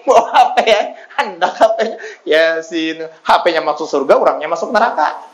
[0.07, 0.83] Mau HP ya,
[1.19, 1.97] anda HP-nya.
[2.23, 5.27] Ya si HP-nya masuk surga, orangnya masuk neraka.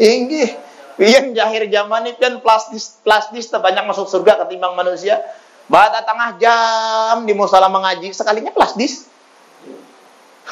[0.00, 0.52] Inggih.
[1.00, 5.20] Yang jahir zaman itu kan plastis plastis terbanyak masuk surga ketimbang manusia.
[5.68, 9.08] Bata tengah jam di musola mengaji sekalinya plastis.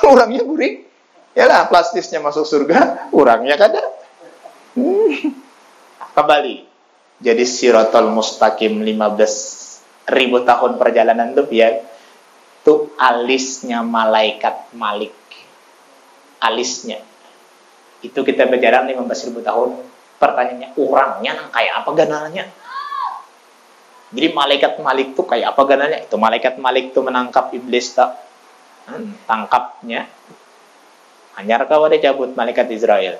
[0.01, 0.89] Orangnya guring.
[1.37, 3.85] Ya lah plastisnya masuk surga, orangnya kada.
[4.75, 5.37] Hmm.
[6.17, 6.67] Kembali.
[7.21, 9.70] Jadi sirotol mustaqim 15
[10.11, 11.81] ribu tahun perjalanan tuh ya
[12.61, 15.17] itu alisnya malaikat Malik.
[16.45, 17.01] Alisnya.
[18.05, 19.81] Itu kita berjalan 15 ribu tahun.
[20.21, 22.45] Pertanyaannya, orangnya kayak apa ganalnya?
[24.13, 25.99] Jadi malaikat Malik tuh kayak apa ganalnya?
[26.05, 28.13] Itu malaikat Malik tuh menangkap iblis tak?
[28.85, 30.05] Hmm, tangkapnya.
[31.41, 33.17] Hanya kau ada cabut malaikat Israel.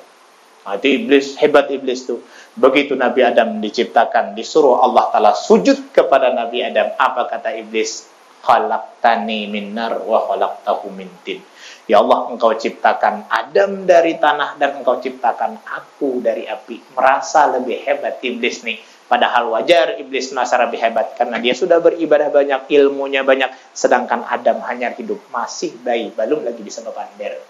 [0.61, 2.21] Nah, itu iblis, hebat iblis tuh.
[2.53, 6.93] Begitu Nabi Adam diciptakan, disuruh Allah Ta'ala sujud kepada Nabi Adam.
[7.01, 8.05] Apa kata iblis?
[8.41, 11.41] Khalaqtani min nar wa khalaqtahu min tin.
[11.89, 16.95] Ya Allah, engkau ciptakan Adam dari tanah dan engkau ciptakan aku dari api.
[16.95, 18.79] Merasa lebih hebat iblis nih.
[19.11, 24.63] Padahal wajar iblis merasa lebih hebat karena dia sudah beribadah banyak, ilmunya banyak, sedangkan Adam
[24.71, 27.43] hanya hidup masih bayi, belum lagi bisa berpander.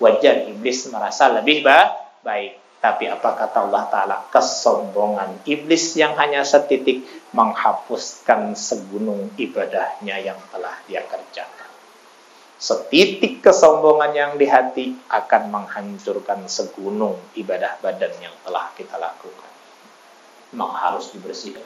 [0.00, 1.60] Wajar iblis merasa lebih
[2.22, 2.58] baik.
[2.82, 4.16] Tapi apa kata Allah Ta'ala?
[4.26, 11.70] Kesombongan iblis yang hanya setitik menghapuskan segunung ibadahnya yang telah dia kerjakan.
[12.58, 19.52] Setitik kesombongan yang di hati akan menghancurkan segunung ibadah badan yang telah kita lakukan
[20.52, 21.64] memang harus dibersihkan.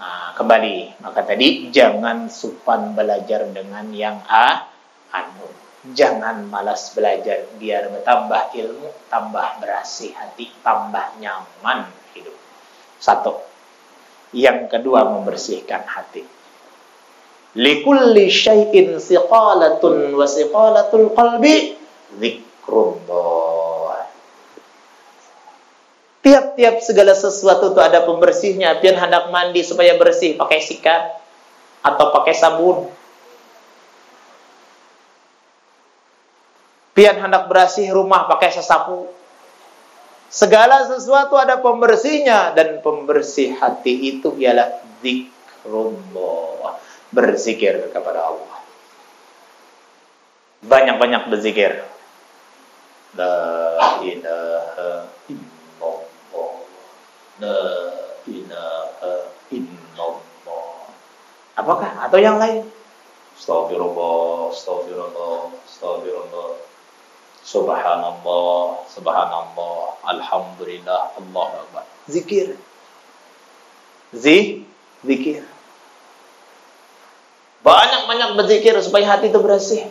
[0.00, 4.64] Nah, kembali, maka tadi jangan supan belajar dengan yang a
[5.12, 5.48] anu.
[5.78, 11.86] Jangan malas belajar biar bertambah ilmu, tambah bersih hati, tambah nyaman
[12.18, 12.34] hidup.
[12.98, 13.38] Satu.
[14.34, 16.26] Yang kedua membersihkan hati.
[17.56, 21.78] Likulli syai'in siqalatun wa siqalatul qalbi
[22.18, 24.04] zikrullah.
[26.20, 28.76] Tiap-tiap segala sesuatu itu ada pembersihnya.
[28.82, 31.22] Pian hendak mandi supaya bersih, pakai sikat
[31.80, 32.97] atau pakai sabun.
[36.98, 39.06] Pian hendak bersih rumah pakai sesapu.
[40.26, 46.74] Segala sesuatu ada pembersihnya dan pembersih hati itu ialah zikrullah.
[47.14, 48.58] Berzikir kepada Allah.
[50.66, 51.86] Banyak-banyak berzikir.
[53.14, 56.50] La ilaha illallah
[57.38, 57.62] La
[58.26, 59.14] ilaha
[59.54, 60.74] illallah.
[61.54, 62.10] Apakah?
[62.10, 62.66] Atau yang lain?
[63.38, 66.67] Astagfirullah, astagfirullah, astagfirullah.
[67.44, 71.84] Subhanallah, subhanallah, alhamdulillah, Allah Akbar.
[72.08, 72.56] Zikir.
[74.12, 74.64] Zi,
[75.04, 75.44] zikir.
[77.60, 79.84] Banyak-banyak berzikir supaya hati itu bersih.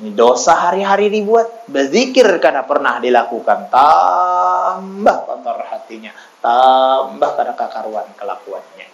[0.00, 1.66] Ini dosa hari-hari dibuat.
[1.68, 3.68] Berzikir karena pernah dilakukan.
[3.68, 6.14] Tambah kotor hatinya.
[6.38, 8.88] Tambah karena kakaruan kelakuannya.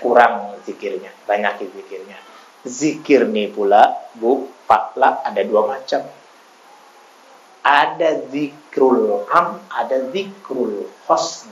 [0.00, 1.10] Kurang zikirnya.
[1.26, 2.18] Banyak zikirnya.
[2.62, 6.04] Zikir nih pula, bu, pakla ada dua macam.
[7.60, 11.44] Ada zikrul am, ada zikrul khos.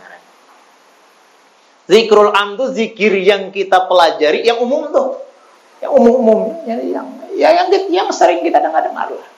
[1.88, 5.24] Zikrul am itu zikir yang kita pelajari, yang umum tuh.
[5.80, 7.06] Yang umum-umum, yang, yang
[7.38, 9.28] ya yang yang sering kita dengar-dengar lah.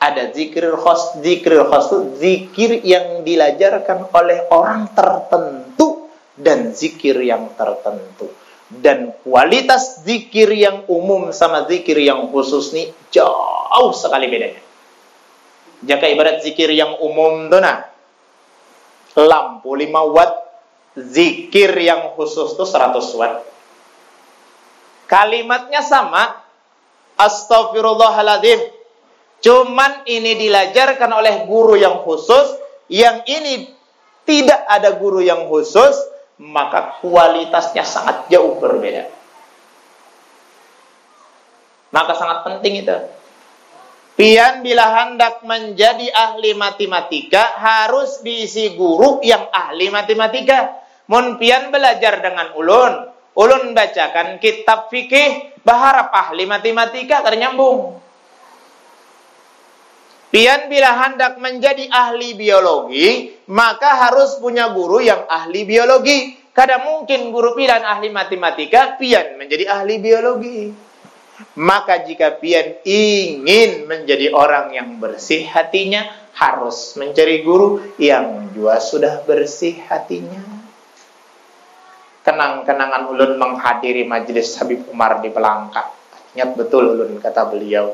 [0.00, 6.08] Ada zikir khos, zikir khos itu zikir yang dilajarkan oleh orang tertentu
[6.40, 8.32] dan zikir yang tertentu.
[8.70, 14.62] Dan kualitas zikir yang umum sama zikir yang khusus nih jauh sekali bedanya.
[15.82, 17.90] Jika ibarat zikir yang umum tuh nah,
[19.18, 20.32] lampu 5 watt,
[20.94, 23.42] zikir yang khusus tuh 100 watt.
[25.10, 26.38] Kalimatnya sama.
[27.18, 28.60] Astagfirullahaladzim.
[29.42, 32.54] Cuman ini dilajarkan oleh guru yang khusus.
[32.86, 33.54] Yang ini
[34.28, 35.96] tidak ada guru yang khusus.
[36.40, 39.12] Maka kualitasnya sangat jauh berbeda.
[41.92, 42.96] Maka sangat penting itu.
[44.16, 50.80] Pian bila hendak menjadi ahli matematika harus diisi guru yang ahli matematika.
[51.08, 57.98] Mun pian belajar dengan ulun, ulun bacakan kitab fikih berharap ahli matematika ternyambung.
[60.30, 66.38] Pian bila hendak menjadi ahli biologi, maka harus punya guru yang ahli biologi.
[66.54, 70.70] Kadang mungkin guru pian ahli matematika, pian menjadi ahli biologi.
[71.58, 76.06] Maka jika pian ingin menjadi orang yang bersih hatinya,
[76.38, 80.60] harus mencari guru yang juga sudah bersih hatinya
[82.20, 85.90] kenang-kenangan ulun menghadiri majelis Habib Umar di Pelangka.
[86.36, 87.90] Ingat betul ulun kata beliau.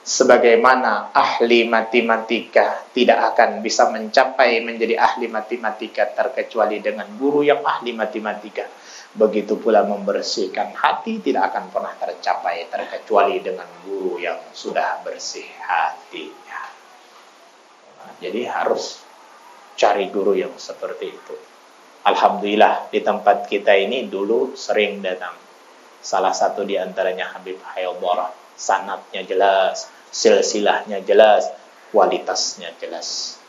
[0.00, 7.92] Sebagaimana ahli matematika tidak akan bisa mencapai menjadi ahli matematika terkecuali dengan guru yang ahli
[7.92, 8.64] matematika.
[9.10, 16.62] Begitu pula membersihkan hati tidak akan pernah tercapai terkecuali dengan guru yang sudah bersih hatinya.
[18.22, 19.02] Jadi harus
[19.74, 21.34] cari guru yang seperti itu.
[22.06, 25.36] Alhamdulillah di tempat kita ini dulu sering datang.
[26.00, 31.48] Salah satu di antaranya Habib Hayalbarah sanatnya jelas, silsilahnya jelas,
[31.96, 33.40] kualitasnya jelas.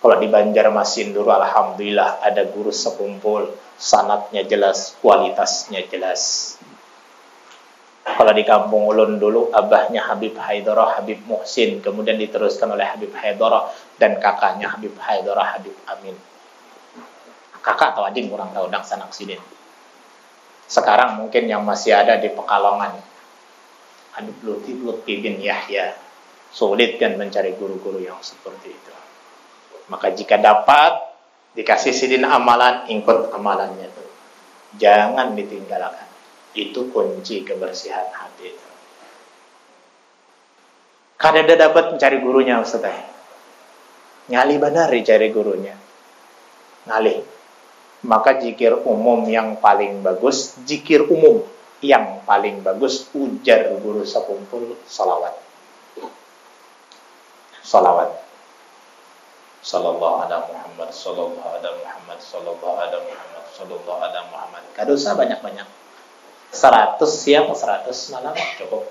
[0.00, 6.54] Kalau di Banjarmasin dulu alhamdulillah ada guru sekumpul, sanatnya jelas, kualitasnya jelas.
[8.00, 13.68] Kalau di kampung Ulun dulu abahnya Habib Haidarah, Habib Muhsin, kemudian diteruskan oleh Habib Haidarah
[14.00, 16.16] dan kakaknya Habib Haidarah, Habib Amin.
[17.60, 19.36] Kakak atau adik kurang tahu dang sanak sidin.
[20.64, 23.09] Sekarang mungkin yang masih ada di Pekalongan
[24.16, 25.94] Habib Lutfi, Lutfi bin Yahya.
[26.50, 28.92] Sulit kan mencari guru-guru yang seperti itu.
[29.86, 30.98] Maka jika dapat
[31.54, 34.04] dikasih sidin amalan, ikut amalannya itu.
[34.82, 36.06] Jangan ditinggalkan.
[36.54, 38.68] Itu kunci kebersihan hati itu.
[41.14, 42.90] Kada ada dapat mencari gurunya Ustaz.
[44.26, 45.74] Ngali benar dicari gurunya.
[46.90, 47.22] Ngali.
[48.08, 51.44] Maka jikir umum yang paling bagus, jikir umum
[51.80, 55.32] yang paling bagus ujar guru sekumpul salawat.
[57.64, 58.20] Salawat.
[59.60, 64.62] Sallallahu ala Muhammad sallallahu ala Muhammad sallallahu ala Muhammad sallallahu ala Muhammad.
[64.88, 65.68] Usah banyak-banyak.
[66.52, 68.88] 100 siang 100 malam cukup.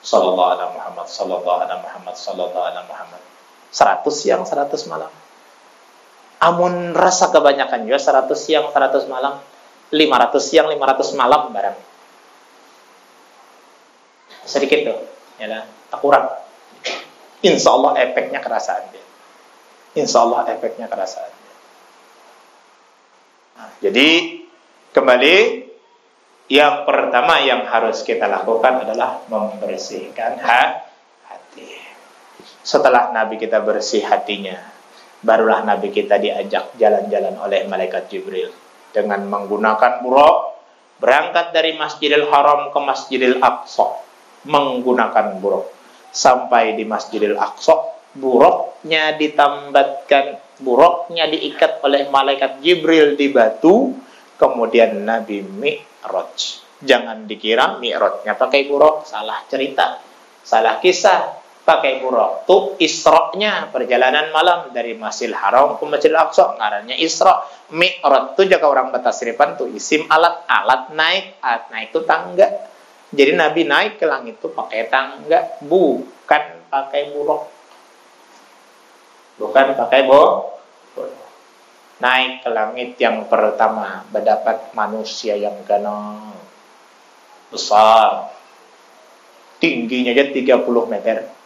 [0.00, 3.20] Sallallahu ala Muhammad sallallahu ala Muhammad sallallahu ala Muhammad.
[3.72, 5.12] 100 siang 100 malam.
[6.40, 9.40] Amun rasa kebanyakan juga 100 siang 100 malam
[9.88, 11.76] 500 siang 500 malam barang.
[14.44, 14.98] Sedikit tuh
[15.40, 16.26] ya lah tak kurang.
[17.44, 19.04] Insya Allah efeknya kerasa dia.
[19.96, 21.54] Insya Allah efeknya kerasa dia.
[23.58, 24.08] Nah, jadi
[24.92, 25.36] kembali
[26.48, 31.76] yang pertama yang harus kita lakukan adalah membersihkan hati.
[32.64, 34.56] Setelah Nabi kita bersih hatinya
[35.22, 38.54] barulah Nabi kita diajak jalan-jalan oleh malaikat Jibril
[38.98, 40.58] dengan menggunakan buruk
[40.98, 44.02] berangkat dari Masjidil Haram ke Masjidil Aqsa
[44.50, 45.70] menggunakan buruk.
[46.10, 47.78] Sampai di Masjidil Aqsa
[48.18, 53.94] buruknya ditambatkan buruknya diikat oleh malaikat Jibril di batu
[54.34, 56.66] kemudian Nabi Mi'raj.
[56.82, 60.08] Jangan dikira Mi'rajnya pakai buruk salah cerita
[60.48, 61.37] salah kisah
[61.68, 62.48] pakai buruk.
[62.48, 67.44] Tuh Isra-nya perjalanan malam dari Masjidil Haram ke Masjidil Aqsa ngarannya Isra.
[67.76, 72.48] Mi'raj tuh jaga orang Batasripan tuh isim alat alat naik alat naik itu tangga.
[73.12, 77.44] Jadi Nabi naik ke langit tuh pakai tangga, bukan pakai buruk.
[79.36, 80.56] Bukan pakai buruk.
[82.00, 86.32] Naik ke langit yang pertama mendapat manusia yang ganang
[87.48, 88.32] besar
[89.58, 91.37] tingginya aja 30 meter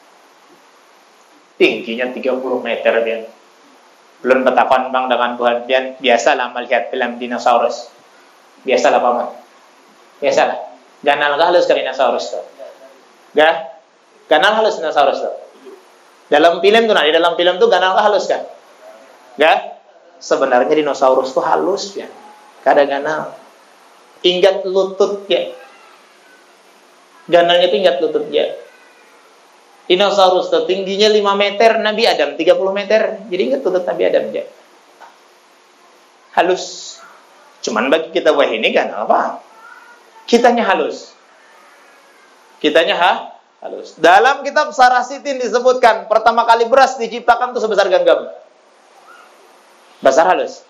[1.62, 3.18] tingginya 30 meter dia.
[4.18, 7.86] Belum petakon bang dengan Tuhan dia biasalah melihat film dinosaurus.
[8.66, 9.30] Biasalah paman.
[10.18, 10.58] Biasalah.
[11.06, 12.42] Ganal halus ke dinosaurus tuh.
[13.38, 13.54] Gak?
[14.26, 15.34] Ganal halus dinosaurus tuh.
[16.30, 18.42] Dalam film tuh, nah di dalam film tuh ganal halus kan?
[19.38, 19.58] Gak?
[20.18, 22.06] Sebenarnya dinosaurus tuh halus ya.
[22.62, 23.34] Kada ganal.
[24.22, 25.50] Ingat lutut ya.
[27.26, 28.50] Ganalnya tuh ingat lutut ya
[29.90, 33.00] Dinosaurus itu tingginya 5 meter, Nabi Adam 30 meter.
[33.26, 34.44] Jadi ingat tutup Nabi Adam aja.
[36.38, 36.96] Halus.
[37.62, 39.42] Cuman bagi kita wah ini kan apa?
[40.24, 41.12] Kitanya halus.
[42.62, 43.12] Kitanya ha?
[43.62, 43.94] halus.
[43.98, 48.26] Dalam kitab Sarasitin disebutkan pertama kali beras diciptakan itu sebesar genggam.
[50.02, 50.66] Besar halus.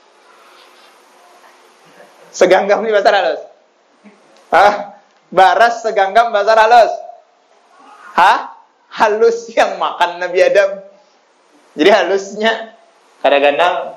[2.32, 3.40] Seganggam ini besar halus.
[4.52, 5.00] Hah?
[5.32, 6.92] Baras seganggam besar halus.
[8.12, 8.51] Hah?
[8.92, 10.84] Halus yang makan Nabi Adam.
[11.72, 12.76] Jadi halusnya
[13.24, 13.96] kadang-kadang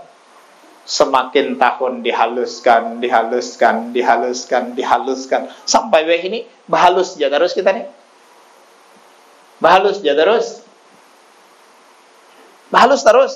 [0.86, 6.40] semakin tahun dihaluskan, dihaluskan, dihaluskan, dihaluskan sampai weh ini
[6.70, 7.90] bahalus aja terus kita nih.
[9.60, 10.62] Bahalus aja terus.
[12.70, 13.34] Bahalus terus.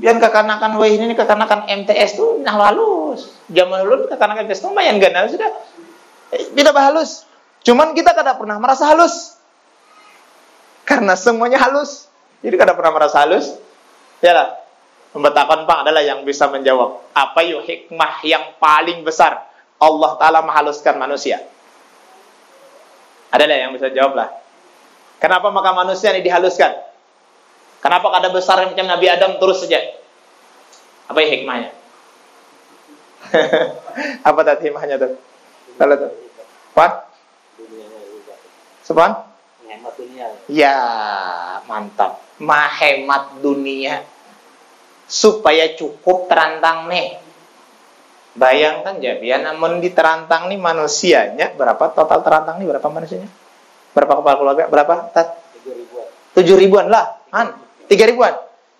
[0.00, 3.30] Biar kekanakan weh ini kekanakan MTS tuh nah halus.
[3.52, 5.52] Zaman dulu kekanakan MTS tuh lumayan ganal sudah.
[6.32, 7.28] Tidak bahalus.
[7.62, 9.41] Cuman kita kada pernah merasa halus.
[10.92, 12.12] Karena semuanya halus.
[12.44, 13.56] Jadi kada pernah merasa halus.
[14.20, 14.60] Ya lah.
[15.16, 17.00] Pembetakan Pak adalah yang bisa menjawab.
[17.16, 19.40] Apa yuk hikmah yang paling besar
[19.80, 21.40] Allah Ta'ala menghaluskan manusia?
[23.32, 24.28] Adalah yang bisa jawab lah.
[25.16, 26.76] Kenapa maka manusia ini dihaluskan?
[27.80, 29.80] Kenapa kada besar macam Nabi Adam terus saja?
[31.08, 31.72] Apa ya hikmahnya?
[34.28, 35.16] Apa tadi hikmahnya tuh?
[35.80, 36.12] Kalau tuh.
[36.76, 36.86] Apa?
[38.84, 39.31] Sepan?
[39.72, 40.26] Hemat dunia.
[40.52, 40.76] Ya,
[41.64, 42.20] mantap.
[42.36, 44.04] Mahemat dunia.
[45.08, 47.16] Supaya cukup terantang nih.
[48.36, 53.28] Bayangkan ya, biar namun diterantang nih manusianya berapa total terantang nih berapa manusianya?
[53.92, 54.64] Berapa kepala keluarga?
[54.68, 54.94] Berapa?
[55.12, 55.40] Tat?
[55.56, 56.06] Tiga ribuan.
[56.36, 57.60] Tujuh ribuan lah, an?
[57.88, 58.32] Tiga ribuan?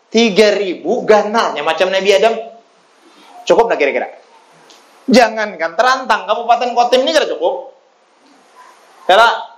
[0.09, 2.32] Tiga ribu ganalnya macam Nabi Adam.
[3.45, 4.09] Cukup nggak kira-kira?
[5.09, 7.76] Jangankan terantang Kabupaten Kotim ini kada cukup.
[9.05, 9.51] Kada,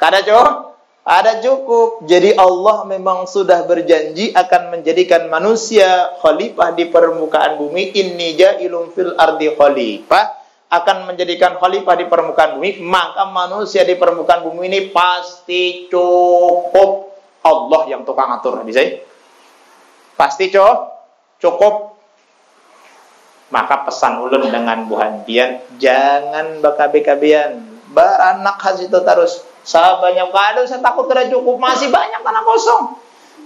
[0.00, 0.70] kada cukup.
[1.00, 2.04] Ada cukup.
[2.04, 7.92] Jadi Allah memang sudah berjanji akan menjadikan manusia khalifah di permukaan bumi.
[7.96, 10.40] Inni ja'ilum fil ardi khalifah.
[10.70, 12.80] Akan menjadikan khalifah di permukaan bumi.
[12.84, 17.12] Maka manusia di permukaan bumi ini pasti cukup.
[17.40, 18.60] Allah yang tukang atur.
[18.64, 18.84] Bisa
[20.16, 20.78] Pasti cukup.
[21.40, 21.74] Cukup.
[23.50, 27.66] Maka pesan ulun dengan buhan pian, jangan bakabe-kabean.
[27.90, 28.98] Hasil itu
[29.60, 32.96] terus banyak kado saya takut kada cukup, masih banyak tanah kosong.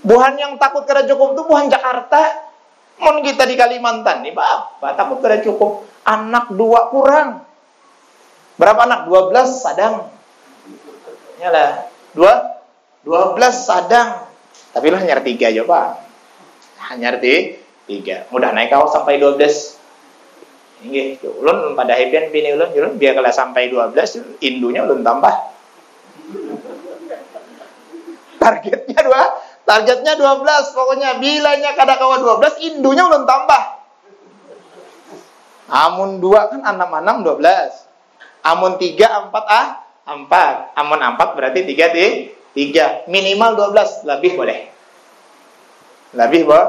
[0.04, 2.52] Buhan yang takut kada cukup itu buhan Jakarta.
[3.00, 5.82] Mon kita di Kalimantan nih, Bapak takut kada cukup.
[6.06, 7.42] Anak dua kurang.
[8.54, 9.10] Berapa anak?
[9.10, 10.06] Dua belas sadang.
[11.42, 12.62] Yalah, dua
[13.02, 14.30] dua belas sadang.
[14.70, 15.88] Tapi lah hanya tiga aja, Pak.
[16.92, 18.28] Hanya tiga.
[18.30, 19.80] Mudah naik kau sampai dua belas.
[20.84, 25.32] Ini, ulun pada happy bini ulun, ulun biar kalau sampai dua belas, indunya ulun tambah
[28.44, 29.22] targetnya dua
[29.64, 33.62] targetnya 12 pokoknya bilanya kada kawan 12 indunya belum tambah.
[35.64, 37.40] Amun dua kan enam enam 12
[38.44, 39.66] amun tiga empat ah
[40.04, 40.76] empat.
[40.76, 41.88] Amun empat berarti tiga
[42.52, 42.86] tiga.
[43.08, 44.58] Minimal 12 lebih boleh.
[46.12, 46.60] Lebih bo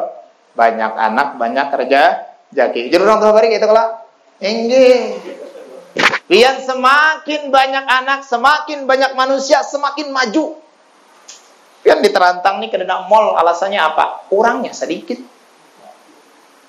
[0.56, 4.00] banyak anak banyak kerja jadi orang tua bari gitu kalau
[4.39, 5.20] enggih
[6.26, 10.60] Biar semakin banyak anak, semakin banyak manusia, semakin maju.
[11.86, 14.28] Kan diterantang nih ke dalam mall alasannya apa?
[14.34, 15.22] Orangnya sedikit.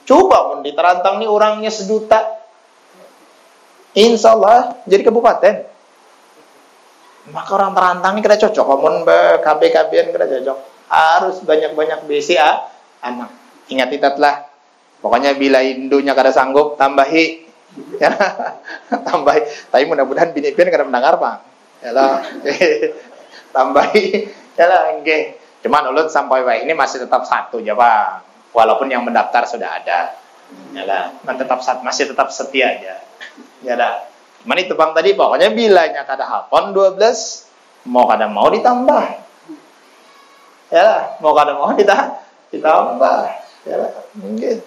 [0.06, 2.36] Coba pun diterantang nih orangnya sejuta.
[3.96, 5.66] Insya Allah jadi kabupaten.
[7.32, 8.64] Maka orang terantang ini kita cocok.
[8.68, 8.88] Kamu
[9.40, 10.58] KB KBN kita cocok.
[10.86, 12.70] Harus banyak-banyak BCA
[13.02, 13.32] anak.
[13.72, 14.46] Ingat itatlah.
[15.00, 17.45] Pokoknya bila indunya kada sanggup tambahi
[18.00, 18.10] ya.
[19.08, 19.70] Tambahi.
[19.72, 21.38] Tapi mudah-mudahan bini pian kada mendengar bang.
[21.84, 21.92] Ya
[23.56, 24.28] tambahi.
[24.56, 28.24] Ya lah enggak cuman ulut sampai wah ini masih tetap satu ya bang.
[28.56, 30.16] Walaupun yang mendaftar sudah ada.
[30.72, 31.12] Ya lah.
[31.24, 32.94] Tetap masih tetap setia aja.
[33.60, 34.08] Ya lah.
[34.44, 36.96] Cuman itu bang tadi pokoknya bilanya kada hapon 12
[37.92, 39.04] mau kada mau ditambah.
[40.72, 41.00] Ya lah.
[41.20, 43.20] Mau kada mau ditambah ditambah.
[43.68, 43.92] Ya lah.
[44.16, 44.64] Enggak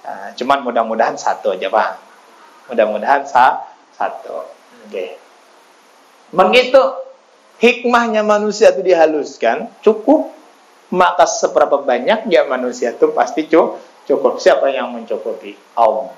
[0.00, 1.94] nah, cuman mudah-mudahan satu aja bang
[2.70, 3.66] mudah-mudahan sa
[3.98, 4.46] satu.
[4.86, 4.88] Oke.
[4.88, 5.10] Okay.
[6.30, 6.78] begitu
[7.58, 10.32] hikmahnya manusia itu dihaluskan cukup.
[10.90, 13.78] Maka seberapa banyak ya manusia itu pasti cukup
[14.10, 14.42] cukup.
[14.42, 15.54] Siapa yang mencukupi?
[15.78, 16.10] Allah.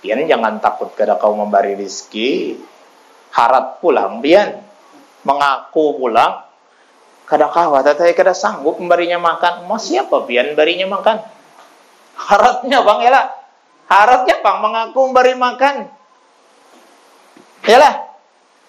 [0.00, 2.58] Pian jangan takut kada kau memberi rizki
[3.30, 4.60] harap pulang pian
[5.22, 6.48] mengaku pulang.
[7.22, 9.68] Kada kawat tapi kada sanggup memberinya makan.
[9.68, 11.22] Mau siapa pian berinya makan?
[12.18, 13.41] Harapnya bang ya
[13.92, 15.76] harapnya bang mengaku memberi makan
[17.68, 17.94] ya lah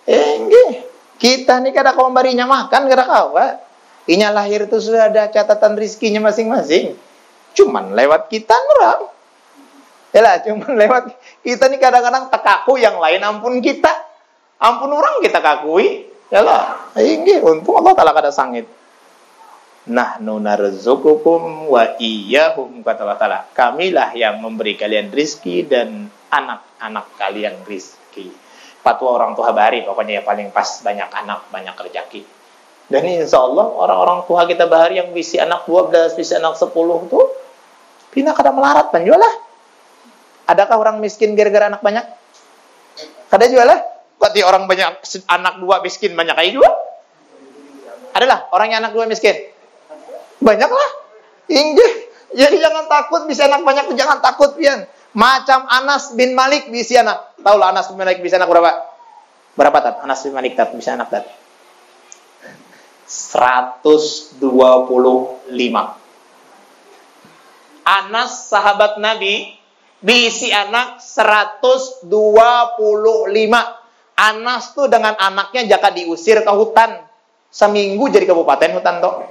[0.04, 0.44] eh,
[1.24, 3.64] kita nih kada kau memberinya makan kada kawa.
[4.04, 7.00] Inya lahir itu sudah ada catatan rizkinya masing-masing.
[7.56, 9.08] Cuman lewat kita nurang.
[10.12, 13.88] Yalah, cuman lewat kita nih kadang-kadang tekaku yang lain ampun kita.
[14.60, 16.12] Ampun orang kita kakui.
[16.28, 18.68] Yalah, ini untung Allah taala kada sangit.
[19.84, 23.40] Nah, narzukukum wa iyyahum kata Allah Ta'ala.
[23.52, 28.32] Kamilah yang memberi kalian rizki dan anak-anak kalian rizki.
[28.80, 32.24] Fatwa orang tua bahari pokoknya ya paling pas banyak anak banyak rezeki.
[32.88, 36.72] Dan insya Allah orang-orang tua kita bahari yang visi anak 12 visi anak 10
[37.12, 37.26] tuh
[38.12, 39.36] pina kada melarat kan jual lah.
[40.48, 42.04] Adakah orang miskin gara-gara anak banyak?
[43.28, 43.80] Kada jual lah.
[44.16, 46.74] Berarti orang banyak anak dua miskin banyak aja jual
[48.14, 49.53] adalah orang yang anak dua miskin
[50.42, 50.90] banyak lah
[52.34, 57.38] jadi jangan takut bisa anak banyak jangan takut pian macam Anas bin Malik bisa anak.
[57.38, 58.72] Tahu lah Anas bin Malik bisa anak berapa?
[59.54, 59.96] Berapa tat?
[60.02, 61.26] Anas bin Malik tat bisa anak tat?
[63.06, 64.42] 125.
[67.86, 69.54] Anas sahabat Nabi
[70.02, 72.10] bisi anak 125.
[74.14, 77.14] Anas tuh dengan anaknya jaka diusir ke hutan.
[77.54, 79.30] seminggu jadi kabupaten hutan toh.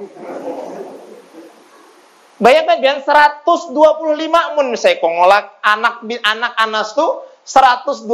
[2.43, 3.47] Bayangkan biar 125
[4.59, 8.11] mun saya kongolak anak anak anas tuh 125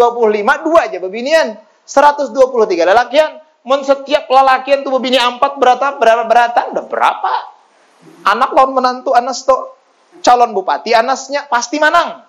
[0.69, 1.57] dua aja bebinian.
[1.89, 2.37] 123
[2.85, 7.35] lelakian mun setiap lelakian tuh bebini empat berapa berapa berapa udah berapa?
[8.29, 9.73] Anak lawan menantu anas tuh
[10.21, 12.21] calon bupati anasnya pasti menang.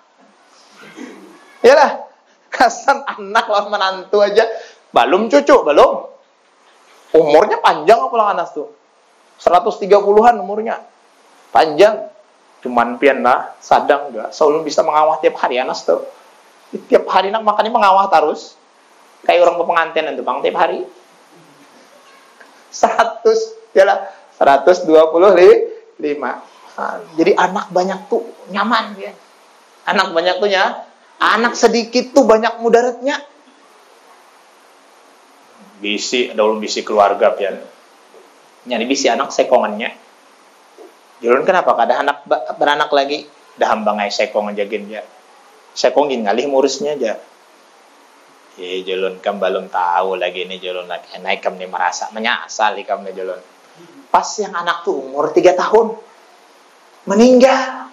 [1.60, 2.08] Ya lah
[2.48, 4.48] kasan anak lawan menantu aja.
[4.88, 5.92] Belum cucu belum.
[7.12, 8.72] Umurnya panjang apa anas tuh?
[9.36, 10.80] 130-an umurnya
[11.50, 12.10] panjang.
[12.60, 14.28] Cuman pian lah sadang juga.
[14.32, 16.04] Selalu bisa mengawah tiap hari anas tuh.
[16.90, 18.56] Tiap hari nak makannya mengawah terus.
[19.24, 20.80] Kayak orang pengantin itu bang tiap hari.
[22.70, 23.98] 100 ya lah
[24.38, 24.86] 125
[26.22, 26.38] nah,
[27.18, 28.22] jadi anak banyak tuh
[28.54, 29.10] nyaman ya
[29.90, 30.86] anak banyak tuh ya.
[31.20, 33.20] Anak sedikit tuh banyak mudaratnya.
[35.80, 37.60] Bisi daun bisi keluarga pian.
[38.64, 40.09] Nyari bisi anak sekongannya
[41.20, 42.24] Julun kenapa kada anak
[42.56, 43.28] beranak lagi
[43.60, 45.04] dah hambang sekong aja gen ya
[45.76, 47.20] sekongin ngalih murusnya aja
[48.60, 53.00] Eh, Jolon kam belum tahu lagi nih Jolon lagi naik kam nih merasa menyasal ikam
[53.06, 53.40] nih Jolon.
[54.12, 55.96] Pas yang anak tuh umur tiga tahun
[57.08, 57.88] meninggal.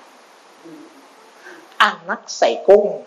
[1.80, 3.00] Anak Saikong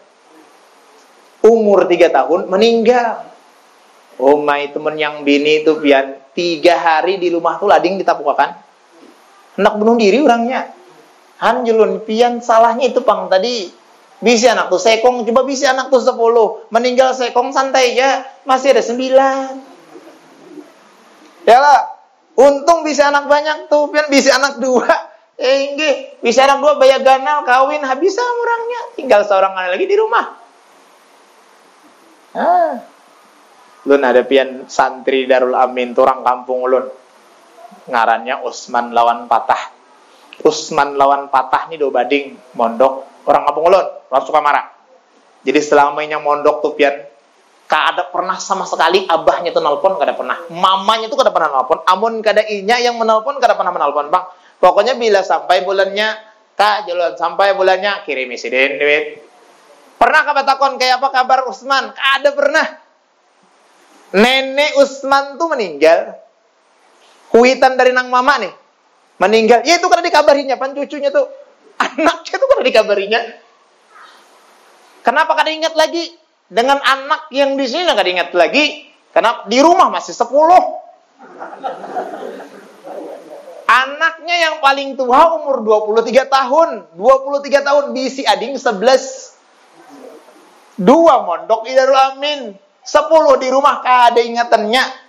[1.45, 3.29] umur tiga tahun meninggal.
[4.17, 8.57] Oh my temen yang bini itu pian tiga hari di rumah tuh lading ditapukakan.
[9.59, 10.71] Anak bunuh diri orangnya.
[11.41, 13.73] Han Julun pian salahnya itu pang tadi
[14.21, 16.69] Bisa anak tuh sekong, coba bisa anak tuh sepuluh.
[16.69, 19.57] Meninggal sekong santai ya, masih ada sembilan.
[21.49, 21.89] Ya lah,
[22.37, 24.85] untung bisa anak banyak tuh, pian bisa anak dua.
[25.41, 28.81] Eh, enggak, bisa anak dua bayar ganal, kawin, habis orangnya.
[28.93, 30.37] Tinggal seorang lagi di rumah.
[32.37, 32.77] Ah.
[33.89, 37.00] Lun ada pian santri Darul Amin turang kampung ulun.
[37.91, 39.75] Ngarannya Usman lawan Patah.
[40.47, 43.27] Usman lawan Patah nih do bading mondok.
[43.27, 44.81] Orang kampung ulun orang suka marah
[45.41, 46.93] jadi selama yang mondok tuh pian
[47.65, 50.37] kada pernah sama sekali abahnya tuh nelpon kada pernah.
[50.51, 51.81] Mamanya tuh kada pernah nelpon.
[51.87, 54.25] Amun kada inya yang menelpon kada pernah menelpon bang.
[54.61, 56.19] Pokoknya bila sampai bulannya
[56.59, 59.23] kak jalan sampai bulannya kirim isi duit.
[59.97, 61.93] Pernah kabar takon kayak apa kabar Usman?
[61.95, 62.67] Kada pernah.
[64.11, 66.19] Nenek Usman tuh meninggal
[67.31, 68.51] kuitan dari nang mama nih
[69.23, 71.31] meninggal ya itu kada dikabarinya pan cucunya tuh
[71.81, 73.21] Anaknya itu kan dikabarinya.
[75.01, 76.13] Kenapa kada ingat lagi?
[76.51, 78.85] Dengan anak yang di sini kada ingat lagi.
[79.17, 80.61] Karena di rumah masih sepuluh.
[83.65, 86.85] Anaknya yang paling tua umur 23 tahun.
[87.01, 90.77] 23 tahun bisi ading 11.
[90.77, 92.53] Dua mondok Idarul Amin.
[92.85, 95.00] 10 di rumah kada ingatannya.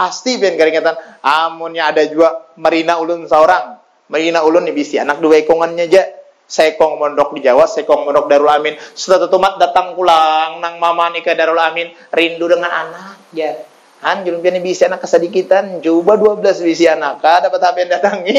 [0.00, 0.96] Asti ben kada ingatan.
[1.20, 3.76] Amunnya ada juga Marina ulun seorang
[4.10, 6.02] Marina ulun nih bisi anak dua ekongannya aja.
[6.50, 8.74] Sekong mondok di Jawa, sekong mondok Darul Amin.
[8.74, 13.54] Setelah tumat datang pulang nang mama nih ke Darul Amin, rindu dengan anak ya.
[14.02, 17.22] Han julung pian bisi anak kesedikitan, coba 12 bisi anak.
[17.22, 18.38] Ka dapat HP datangi.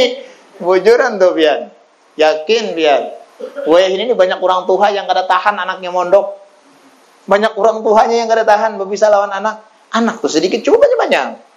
[0.60, 1.72] Bujuran tuh pian.
[2.20, 3.16] Yakin pian.
[3.70, 6.36] Weh ini banyak orang tua yang kada tahan anaknya mondok.
[7.32, 9.64] Banyak orang tuanya yang kada tahan bisa lawan anak.
[9.96, 11.51] Anak tuh sedikit coba banyak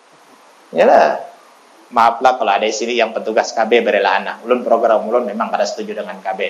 [0.71, 0.79] banyak.
[0.79, 1.09] Ya lah
[1.95, 4.43] maaflah kalau ada di sini yang petugas KB berela anak.
[4.47, 6.41] Ulun program ulun memang pada setuju dengan KB.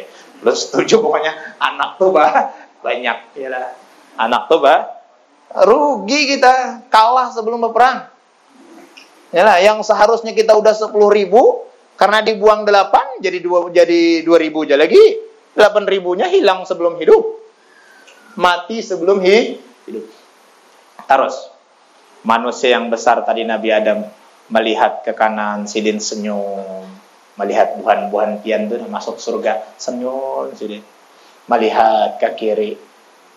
[0.44, 2.54] Ulun setuju pokoknya anak tuh bah
[2.84, 3.74] banyak ya lah.
[4.20, 4.86] Anak tuh bah
[5.64, 8.10] rugi kita kalah sebelum berperang.
[9.34, 14.38] Ya lah, yang seharusnya kita udah sepuluh ribu karena dibuang delapan jadi dua jadi dua
[14.38, 14.98] ribu aja lagi
[15.54, 17.22] delapan ribunya hilang sebelum hidup
[18.34, 20.06] mati sebelum hidup
[21.06, 21.53] terus
[22.24, 24.00] manusia yang besar tadi Nabi Adam
[24.48, 26.88] melihat ke kanan Sidin senyum.
[27.34, 30.82] Melihat buhan-buhan pian itu masuk surga senyum Sidin.
[31.46, 32.80] Melihat ke kiri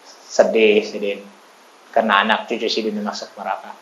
[0.08, 1.20] sedih Sidin.
[1.92, 3.76] Karena anak cucu Sidin masuk neraka.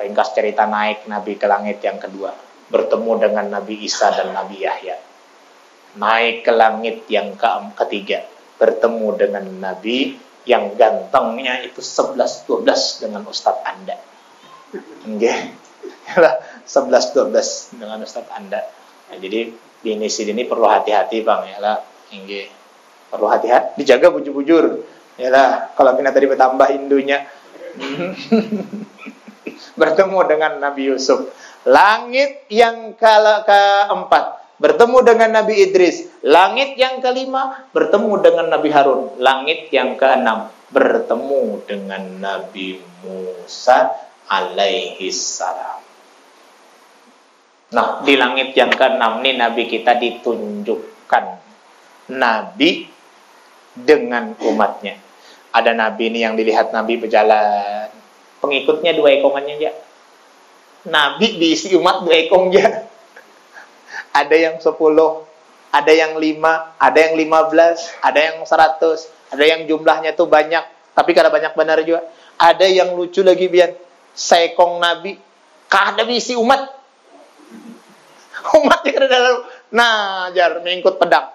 [0.00, 2.32] Ringkas cerita naik Nabi ke langit yang kedua.
[2.70, 4.96] Bertemu dengan Nabi Isa dan Nabi Yahya.
[5.98, 7.50] Naik ke langit yang ke
[7.84, 8.22] ketiga.
[8.62, 10.14] Bertemu dengan Nabi
[10.46, 14.09] yang gantengnya itu 11-12 dengan Ustadz Anda.
[14.70, 15.58] Okay.
[16.70, 18.62] 11-12 dengan Ustaz Anda.
[19.10, 19.50] Nah, jadi
[19.82, 21.76] bini ini perlu hati-hati bang ya lah,
[22.14, 22.46] Inge.
[23.10, 24.86] Perlu hati-hati, dijaga bujur-bujur.
[25.18, 27.26] Ya lah, kalau kita tadi bertambah indunya.
[29.80, 31.26] bertemu dengan Nabi Yusuf.
[31.66, 33.14] Langit yang ke
[33.46, 36.06] keempat bertemu dengan Nabi Idris.
[36.22, 39.16] Langit yang kelima bertemu dengan Nabi Harun.
[39.18, 45.82] Langit yang keenam bertemu dengan Nabi Musa alaihi salam.
[47.70, 51.24] Nah, di langit yang keenam ini Nabi kita ditunjukkan
[52.14, 52.86] Nabi
[53.74, 54.98] dengan umatnya.
[55.50, 57.90] Ada Nabi ini yang dilihat Nabi berjalan.
[58.38, 59.72] Pengikutnya dua ekongannya aja.
[60.90, 62.86] Nabi diisi umat dua ekong aja.
[64.10, 65.22] Ada yang sepuluh,
[65.70, 70.62] ada yang lima, ada yang lima belas, ada yang seratus, ada yang jumlahnya tuh banyak.
[70.94, 72.02] Tapi kada banyak benar juga.
[72.40, 75.16] Ada yang lucu lagi biar seekong Nabi,
[75.70, 76.80] kada diisi umat
[78.60, 79.34] Umatnya kada dalam.
[79.70, 81.30] Nah, jar mengikut pedang.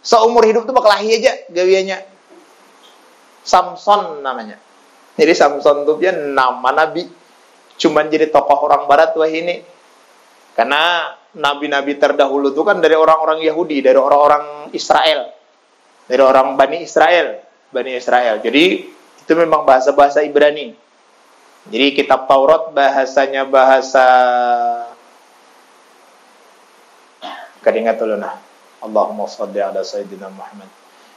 [0.00, 1.98] Seumur hidup tuh berkelahi aja gawiannya.
[3.42, 4.58] Samson namanya.
[5.18, 7.06] Jadi Samson tuh dia nama nabi.
[7.76, 9.62] Cuman jadi tokoh orang barat wah ini.
[10.56, 15.30] Karena nabi-nabi terdahulu tuh kan dari orang-orang Yahudi, dari orang-orang Israel.
[16.06, 17.42] Dari orang Bani Israel,
[17.74, 18.38] Bani Israel.
[18.40, 18.64] Jadi
[19.26, 20.85] itu memang bahasa-bahasa Ibrani.
[21.66, 24.06] Jadi kitab Taurat bahasanya bahasa
[27.66, 27.98] Keringat.
[28.78, 30.70] Allahumma salli ala Sayyidina Muhammad.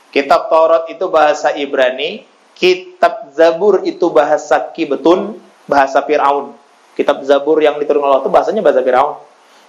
[0.09, 2.25] Kitab Taurat itu bahasa Ibrani,
[2.57, 5.37] kitab Zabur itu bahasa Kibetun,
[5.69, 6.57] bahasa Firaun.
[6.97, 9.21] Kitab Zabur yang diturunkan Allah itu bahasanya bahasa Firaun.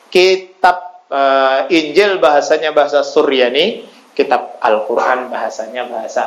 [0.09, 0.76] Kitab
[1.12, 3.85] uh, Injil bahasanya bahasa Suryani,
[4.16, 6.24] kitab Al-Qur'an bahasanya bahasa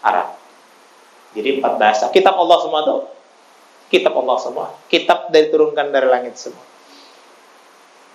[0.00, 0.40] Arab.
[1.36, 2.04] Jadi empat bahasa.
[2.08, 2.96] Kitab Allah semua itu
[3.92, 4.66] kitab Allah semua.
[4.88, 6.64] Kitab dari turunkan dari langit semua.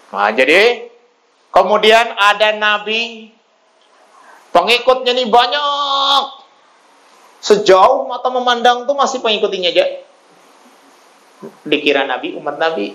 [0.08, 0.90] Nah, jadi
[1.58, 3.34] Kemudian ada nabi
[4.54, 6.24] pengikutnya nih banyak.
[7.42, 9.86] Sejauh mata memandang tuh masih pengikutnya aja.
[11.66, 12.94] Dikira nabi umat nabi.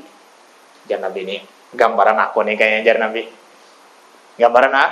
[0.87, 1.37] Jar nabi ini
[1.75, 3.27] gambaran aku nih kayaknya jar nabi.
[4.39, 4.91] Gambaran ah?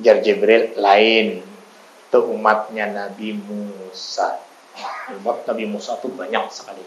[0.00, 1.44] Jar Jibril lain.
[2.06, 4.40] Itu umatnya Nabi Musa.
[5.20, 6.84] Umat Nabi Musa tuh banyak sekali.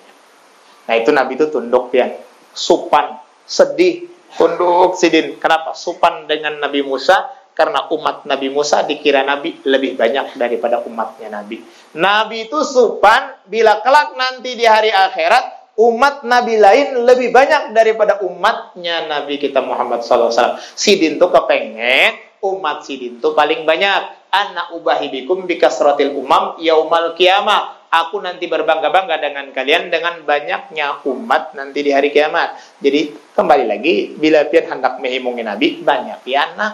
[0.90, 2.10] Nah itu Nabi itu tunduk ya,
[2.58, 5.42] supan, sedih, Tunduk sidin.
[5.42, 5.74] Kenapa?
[5.74, 7.26] Supan dengan Nabi Musa
[7.58, 11.66] karena umat Nabi Musa dikira Nabi lebih banyak daripada umatnya Nabi.
[11.98, 18.22] Nabi itu supan bila kelak nanti di hari akhirat umat Nabi lain lebih banyak daripada
[18.22, 20.62] umatnya Nabi kita Muhammad SAW.
[20.78, 22.16] Sidin tuh kepengen
[22.46, 24.20] umat sidin tuh paling banyak.
[24.30, 31.82] Anak ubahibikum bikasratil umam yaumal kiamah aku nanti berbangga-bangga dengan kalian dengan banyaknya umat nanti
[31.82, 32.80] di hari kiamat.
[32.82, 36.74] Jadi kembali lagi bila pian hendak mehimungi Nabi banyak anak.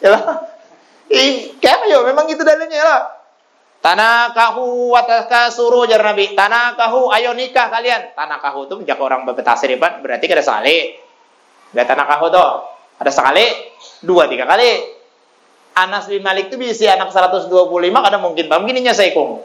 [0.00, 0.24] Ya lah.
[1.10, 3.02] Ih, kayak yo memang itu dalilnya ya lah.
[3.80, 6.36] Tanah kahu wataka suruh jar Nabi.
[6.36, 8.14] Tanah kahu ayo nikah kalian.
[8.14, 10.44] Tanah kahu itu menjaga orang berbetasir berarti kada.
[11.74, 12.50] Ada tanah kahu tuh.
[13.00, 13.48] Ada sekali,
[14.04, 14.99] dua tiga kali.
[15.76, 17.48] Anas bin Malik itu bisa anak 125
[17.78, 19.40] kadang mungkin paham gini nya saya kong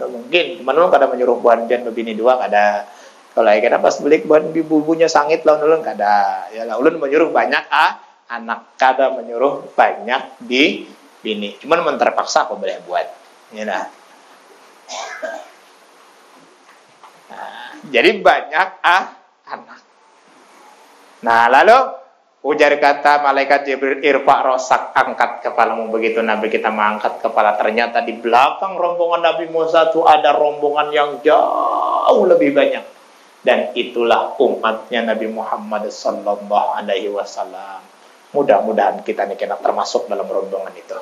[0.00, 0.62] mungkin.
[0.62, 2.88] Cuman ulun kada menyuruh buan dan bini dua kada
[3.36, 7.64] kalau ya pas beli buan bubunya sangit lawan ulun kada ya lah ulun menyuruh banyak
[7.68, 8.00] ah.
[8.30, 10.86] Anak kada menyuruh banyak di
[11.18, 11.58] bini.
[11.58, 13.02] Cuman men terpaksa aku boleh buat.
[13.50, 13.90] Ya lah.
[17.26, 19.18] Nah, jadi banyak ah
[19.50, 19.82] anak.
[21.26, 21.99] Nah lalu
[22.40, 25.92] Ujar kata malaikat Jibril, irfa rosak, angkat kepalamu.
[25.92, 31.10] Begitu Nabi kita mengangkat kepala, ternyata di belakang rombongan Nabi Musa itu ada rombongan yang
[31.20, 32.80] jauh lebih banyak.
[33.44, 37.84] Dan itulah umatnya Nabi Muhammad Sallallahu Alaihi Wasallam.
[38.32, 40.96] Mudah-mudahan kita nih kena termasuk dalam rombongan itu.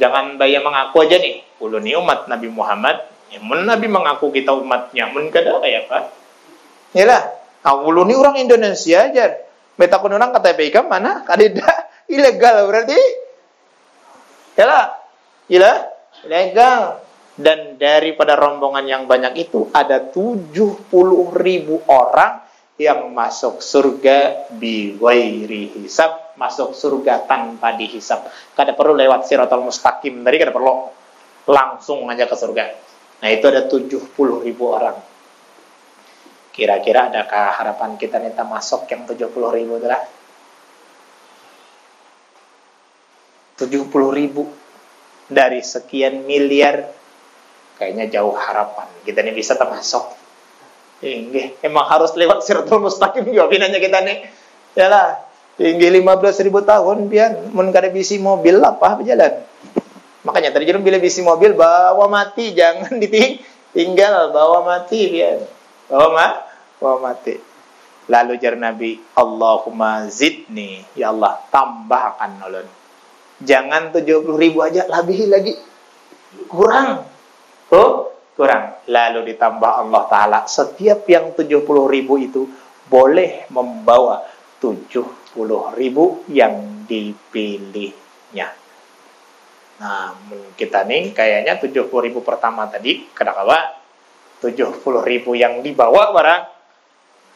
[0.00, 3.04] Jangan bayar mengaku aja nih, ulu nih umat Nabi Muhammad.
[3.28, 6.08] Ya, Nabi mengaku kita umatnya, mun kada kayak apa?
[6.96, 9.51] Yalah, aku ulu nih orang Indonesia aja
[9.82, 11.26] Beta kununang KTP ikam mana?
[11.26, 11.66] Kadida
[12.14, 12.94] ilegal berarti.
[14.54, 14.94] Yalah,
[15.50, 15.74] gila,
[16.22, 17.02] ilegal.
[17.34, 20.86] Dan daripada rombongan yang banyak itu ada 70
[21.34, 22.46] ribu orang
[22.78, 28.22] yang masuk surga biwairi hisab, masuk surga tanpa dihisab.
[28.54, 30.94] Kada perlu lewat siratul mustaqim, tadi kada perlu
[31.50, 32.64] langsung aja ke surga.
[33.18, 34.14] Nah itu ada 70
[34.46, 35.11] ribu orang.
[36.52, 40.04] Kira-kira adakah harapan kita minta masuk yang 70 ribu itulah?
[43.56, 44.52] 70 ribu?
[45.32, 46.92] Dari sekian miliar
[47.80, 48.84] kayaknya jauh harapan.
[49.00, 50.12] Kita nih bisa termasuk
[51.00, 54.28] tinggi emang harus lewat siratul mustaqim juga pinanya kita nih.
[54.76, 55.24] Lah
[55.56, 57.48] tinggi 15 ribu tahun pian.
[57.56, 59.40] Mun kada bisi mobil apa berjalan.
[60.28, 62.52] Makanya tadi bila bisi mobil bawa mati.
[62.52, 65.61] Jangan ditinggal bawa mati pian
[65.92, 66.26] bawa ma?
[66.80, 67.36] Bawa mati.
[68.08, 70.80] Lalu jar Nabi Allahumma zidni.
[70.96, 72.82] Ya Allah tambahkan nolon
[73.44, 75.54] jangan 70 ribu aja lebih lagi.
[76.48, 77.04] Kurang.
[77.74, 78.80] Oh kurang.
[78.88, 80.38] Lalu ditambah Allah Ta'ala.
[80.46, 82.48] Setiap yang 70 ribu itu
[82.88, 84.24] boleh membawa
[84.62, 88.48] 70 ribu yang dipilihnya.
[89.82, 90.14] Nah,
[90.54, 93.81] kita nih kayaknya 70 ribu pertama tadi, kenapa
[94.42, 96.42] 70 ribu yang dibawa barang.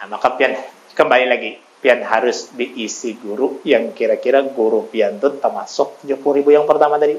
[0.02, 0.58] Nah, maka pian
[0.92, 6.66] kembali lagi, pian harus diisi guru yang kira-kira guru pian itu termasuk 70 ribu yang
[6.66, 7.14] pertama tadi.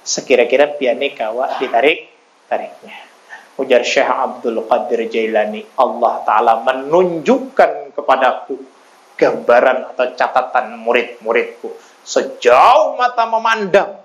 [0.00, 2.08] Sekira-kira pian nih kawa ditarik,
[2.48, 2.96] tariknya.
[3.60, 8.56] Ujar Syekh Abdul Qadir Jailani, Allah Ta'ala menunjukkan kepadaku
[9.18, 11.74] gambaran atau catatan murid-muridku
[12.06, 13.97] sejauh mata memandang.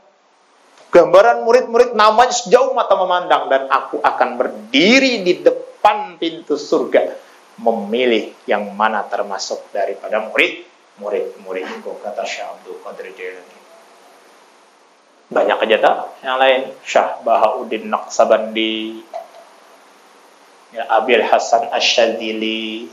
[0.93, 7.17] Gambaran murid-murid namanya sejauh mata memandang dan aku akan berdiri di depan pintu surga
[7.57, 10.69] memilih yang mana termasuk daripada murid
[11.01, 13.57] murid-muridku kata Syekh Abdul Qadir Jailani.
[15.33, 19.01] Banyak aja tak yang lain Syah Bahauddin Naqsabandi
[20.77, 22.85] ya, Abil Hasan Asyadili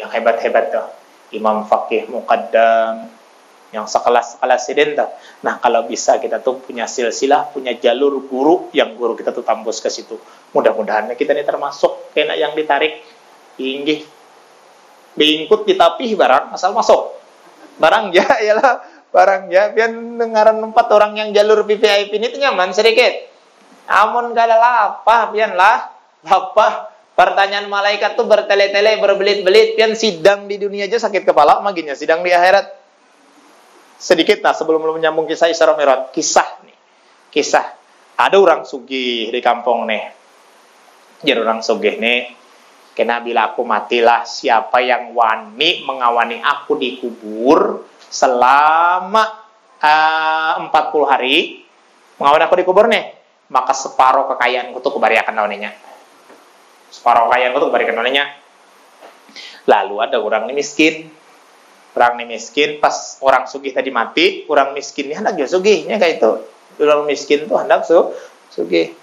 [0.00, 0.88] yang hebat-hebat tuh
[1.36, 3.19] Imam Fakih Muqaddam
[3.70, 5.10] yang sekelas-sekelas sidin tuh.
[5.46, 9.78] Nah kalau bisa kita tuh punya silsilah, punya jalur guru yang guru kita tuh tambus
[9.78, 10.18] ke situ.
[10.54, 13.02] Mudah-mudahan kita ini termasuk kena yang ditarik
[13.54, 14.02] tinggi,
[15.14, 17.18] bingkut ditapih barang asal masuk.
[17.78, 22.74] Barang ya ialah barang ya biar dengaran empat orang yang jalur VVIP ini tuh nyaman
[22.74, 23.30] sedikit.
[23.90, 25.90] Amun kada lapah pian lah,
[26.22, 26.90] lapah
[27.20, 32.32] Pertanyaan malaikat tuh bertele-tele, berbelit-belit, pian sidang di dunia aja sakit kepala, maginya sidang di
[32.32, 32.79] akhirat.
[34.00, 36.76] Sedikit lah sebelum menyambung kisah Isra Mi'raj, kisah nih.
[37.28, 37.76] Kisah.
[38.16, 40.04] Ada orang sugih di kampung nih.
[41.20, 42.32] Jadi orang sugih nih,
[42.96, 49.24] kena bila aku matilah siapa yang wani mengawani aku di kubur selama
[49.80, 51.64] uh, eh, 40 hari
[52.20, 53.04] mengawani aku di kubur nih
[53.50, 55.72] maka separuh kekayaanku tuh kebariakan awaninya
[56.90, 58.26] separuh kaya itu kebarikan olehnya
[59.70, 61.06] lalu ada orang ini miskin
[61.96, 66.30] orang ini miskin pas orang sugih tadi mati orang miskinnya hendak juga sugihnya kayak itu
[66.80, 68.14] orang miskin tuh hendak su
[68.50, 68.94] sugih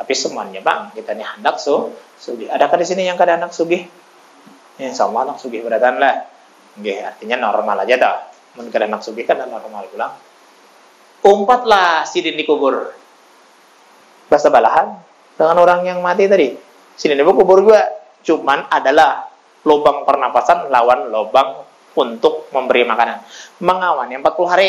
[0.00, 3.84] tapi semuanya bang kita nih hendak su sugih adakah di sini yang kada anak sugih
[4.80, 6.32] ya sama anak sugih beratan lah
[6.72, 8.16] Nggih, artinya normal aja dah.
[8.56, 10.12] Mungkin kada anak sugih kan normal pulang.
[11.20, 12.96] Umpatlah sidin dikubur.
[14.32, 14.96] Bahasa balahan
[15.36, 16.56] dengan orang yang mati tadi.
[16.96, 17.88] Sini nih kubur juga
[18.22, 19.28] cuman adalah
[19.64, 21.64] lubang pernapasan lawan lubang
[21.96, 23.24] untuk memberi makanan.
[23.62, 24.68] Mengawani 40 hari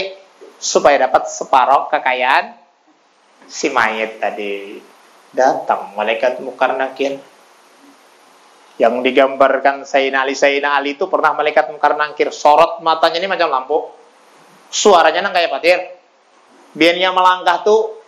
[0.60, 2.56] supaya dapat separuh kekayaan
[3.48, 4.80] si mayat tadi.
[5.34, 7.18] Datang malaikat mukar nakir
[8.78, 13.50] yang digambarkan Sayyidina Ali Sayyidina Ali itu pernah malaikat mukar nakir sorot matanya ini macam
[13.54, 13.78] lampu
[14.74, 15.78] suaranya nang kayak patir
[16.74, 18.02] biarnya melangkah tuh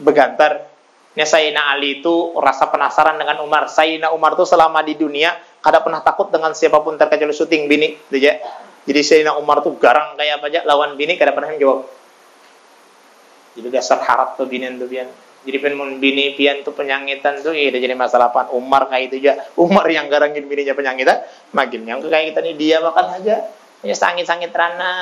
[0.00, 0.72] begantar
[1.16, 3.72] Sayyidina Ali itu rasa penasaran dengan Umar.
[3.72, 5.32] Sayyidina Umar itu selama di dunia
[5.66, 8.38] kada pernah takut dengan siapa pun terkecuali syuting bini, gitu ya.
[8.86, 11.90] Jadi Sayyidina Umar tuh garang kayak apa aja lawan bini kada pernah menjawab.
[13.58, 15.10] Jadi dasar harap tuh bini tuh bian.
[15.42, 19.42] Jadi pen bini pian tuh penyangitan tuh ya jadi masalah pan Umar kayak itu aja.
[19.66, 23.50] Umar yang garangin bininya penyangitan, makin yang kayak kita nih dia makan aja.
[23.82, 24.92] Ya sangit-sangit rana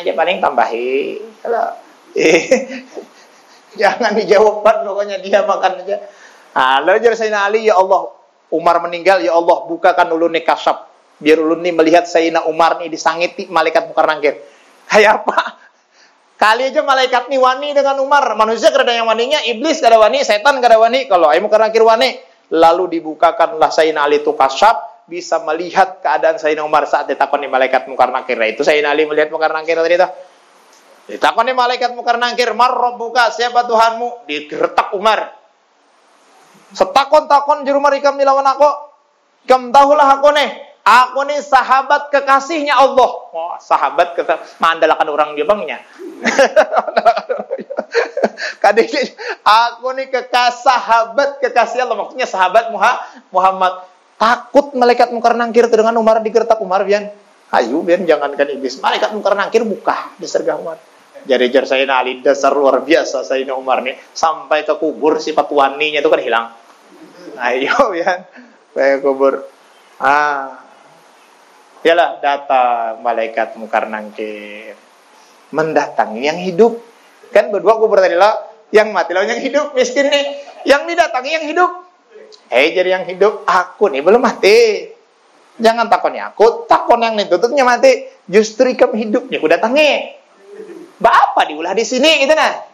[0.00, 1.20] aja paling tambahi.
[1.44, 1.76] Kalau
[3.78, 5.96] Jangan dijawab pokoknya dia makan aja.
[6.56, 8.10] Ah, lalu Sayyidina Ali, ya Allah,
[8.48, 10.88] Umar meninggal, ya Allah, bukakan ulun nih kasab.
[11.18, 14.38] Biar ulun nih melihat Sayyidina Umar nih disangiti malaikat mukar nangkir.
[14.88, 15.58] Hai apa?
[16.38, 18.22] Kali aja malaikat nih wani dengan Umar.
[18.38, 21.10] Manusia kada yang waninya, iblis kada wani, setan kada wani.
[21.10, 22.14] Kalau ayo mukar nangkir wani.
[22.54, 28.12] Lalu dibukakanlah Sayyidina Ali itu kasab bisa melihat keadaan Sayyidina Umar saat ditakoni malaikat mukar
[28.14, 28.38] nakir.
[28.38, 30.08] Nah, itu Sayyidina Ali melihat mukar nakir tadi itu.
[31.08, 33.32] Ditakoni malaikat mukar nangkir, "Mar rabbuka?
[33.32, 35.37] Siapa Tuhanmu?" Digertak Umar.
[36.76, 38.68] Setakon-takon juru marikam lawan aku.
[39.48, 40.68] Kam tahulah aku nih.
[40.88, 43.10] Aku nih sahabat kekasihnya Allah.
[43.28, 45.84] Oh, sahabat kata mandalakan orang dia bangnya.
[48.64, 48.88] Kadang
[49.44, 52.72] aku nih kekas sahabat kekasih Allah maksudnya sahabat
[53.28, 53.84] Muhammad.
[54.16, 57.12] Takut malaikat mukar nangkir dengan Umar digertak Umar bian.
[57.52, 58.80] Ayo bian jangankan iblis.
[58.80, 60.80] Malaikat mukar nangkir buka di sergah Umar.
[61.26, 65.98] Jadi jar saya Ali dasar luar biasa Sayyidina Umar nih sampai ke kubur sifat waninya
[65.98, 66.46] itu kan hilang.
[67.38, 68.26] Ayo ya,
[68.74, 69.46] saya kubur.
[69.98, 70.68] Ah,
[71.86, 74.74] Yalah data malaikat mukar nangkir
[75.54, 76.76] mendatangi yang hidup.
[77.30, 78.34] Kan berdua kubur tadi lah,
[78.74, 80.24] yang mati lah yang hidup miskin nih,
[80.66, 81.70] yang didatangi yang hidup.
[82.50, 84.90] Eh jadi yang hidup aku nih belum mati.
[85.58, 88.06] Jangan takutnya aku, takut yang ditutupnya mati.
[88.28, 89.48] Justru ikam hidupnya aku
[90.98, 92.66] Bapak diulah di sini gitu nah.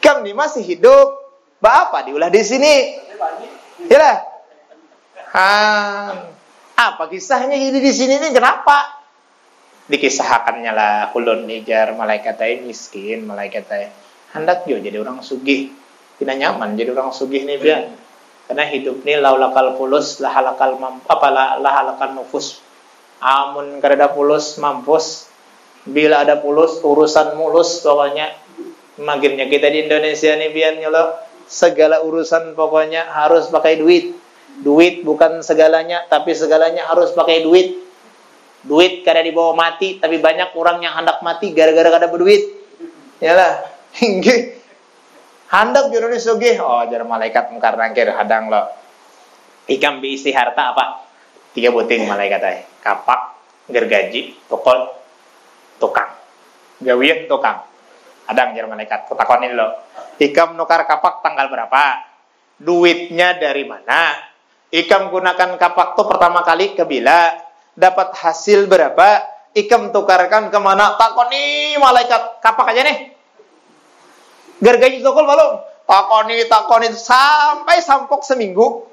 [0.00, 1.16] Kami masih hidup.
[1.60, 2.74] Bapak diulah di sini.
[3.88, 4.16] Ya lah.
[6.76, 9.00] Apa kisahnya jadi di sini ini kenapa?
[9.90, 13.68] Dikisahkannya lah kulun nijar malaikat miskin, malaikat
[14.34, 15.72] hendak jo jadi orang sugih.
[16.18, 17.82] Tidak nyaman jadi orang sugih nih biar.
[18.50, 21.28] Karena hidup ini laulakal pulus lahalakal mampu apa
[21.62, 22.58] lahalakal nufus.
[23.22, 25.29] Amun kada pulus mampus.
[25.88, 28.32] Bila ada pulus urusan mulus pokoknya.
[29.00, 31.16] Makinnya kita di Indonesia nih biar nyolo
[31.48, 34.12] segala urusan pokoknya harus pakai duit.
[34.60, 37.80] Duit bukan segalanya, tapi segalanya harus pakai duit.
[38.60, 42.44] Duit kada dibawa mati, tapi banyak orang yang hendak mati gara-gara kada berduit.
[43.24, 43.64] Yalah,
[44.00, 44.60] hingga
[45.50, 46.62] Handak juru sugih.
[46.62, 48.70] Oh, jar malaikat mungkar nangkir hadang lo.
[49.66, 51.02] Ikam isi harta apa?
[51.50, 52.58] Tiga buting malaikat ay.
[52.78, 53.34] Kapak,
[53.66, 54.86] gergaji, tukol,
[55.80, 56.12] tukang.
[56.84, 57.64] Gawian tukang.
[58.28, 59.08] Hadang jar malaikat.
[59.08, 59.74] Kutakonin lo.
[60.20, 62.04] Ikam nukar kapak tanggal berapa?
[62.60, 64.14] Duitnya dari mana?
[64.70, 67.34] Ikam gunakan kapak tuh pertama kali ke bila
[67.74, 69.24] dapat hasil berapa?
[69.56, 70.94] Ikam tukarkan ke mana?
[70.94, 73.18] Takoni malaikat kapak aja nih
[74.60, 75.52] Gergaji tokol belum?
[75.88, 78.84] Takoni, takoni sampai sampok seminggu.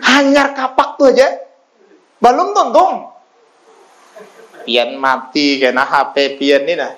[0.00, 1.42] Hanyar kapak tuh aja.
[2.22, 3.12] Belum tuntung.
[4.66, 6.92] Pian mati kena HP pian ini nah.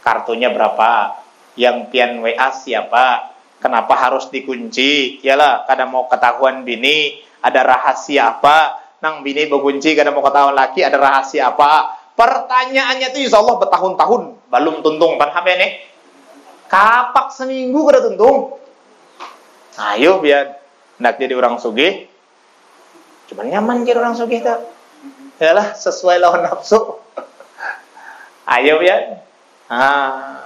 [0.00, 1.18] Kartunya berapa?
[1.58, 3.34] Yang pian WA siapa?
[3.58, 5.18] Kenapa harus dikunci?
[5.26, 8.78] Yalah, kadang mau ketahuan bini, ada rahasia apa?
[9.02, 11.98] Nang bini berkunci, kadang mau ketahuan laki, ada rahasia apa?
[12.14, 14.22] Pertanyaannya itu insya Allah bertahun-tahun.
[14.46, 15.72] Belum tuntung pan HP nih
[16.68, 18.60] kapak seminggu kada tuntung.
[19.80, 20.60] Ayo biar
[21.00, 22.06] nak jadi orang sugih.
[23.32, 24.62] Cuman nyaman jadi orang sugih tak.
[25.38, 26.98] Yalah sesuai lawan nafsu.
[28.46, 29.22] Ayo biar.
[29.70, 30.42] Ah.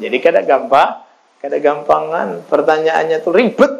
[0.00, 1.04] Jadi kada gampang,
[1.38, 2.48] kada gampangan.
[2.48, 3.72] Pertanyaannya tuh ribet.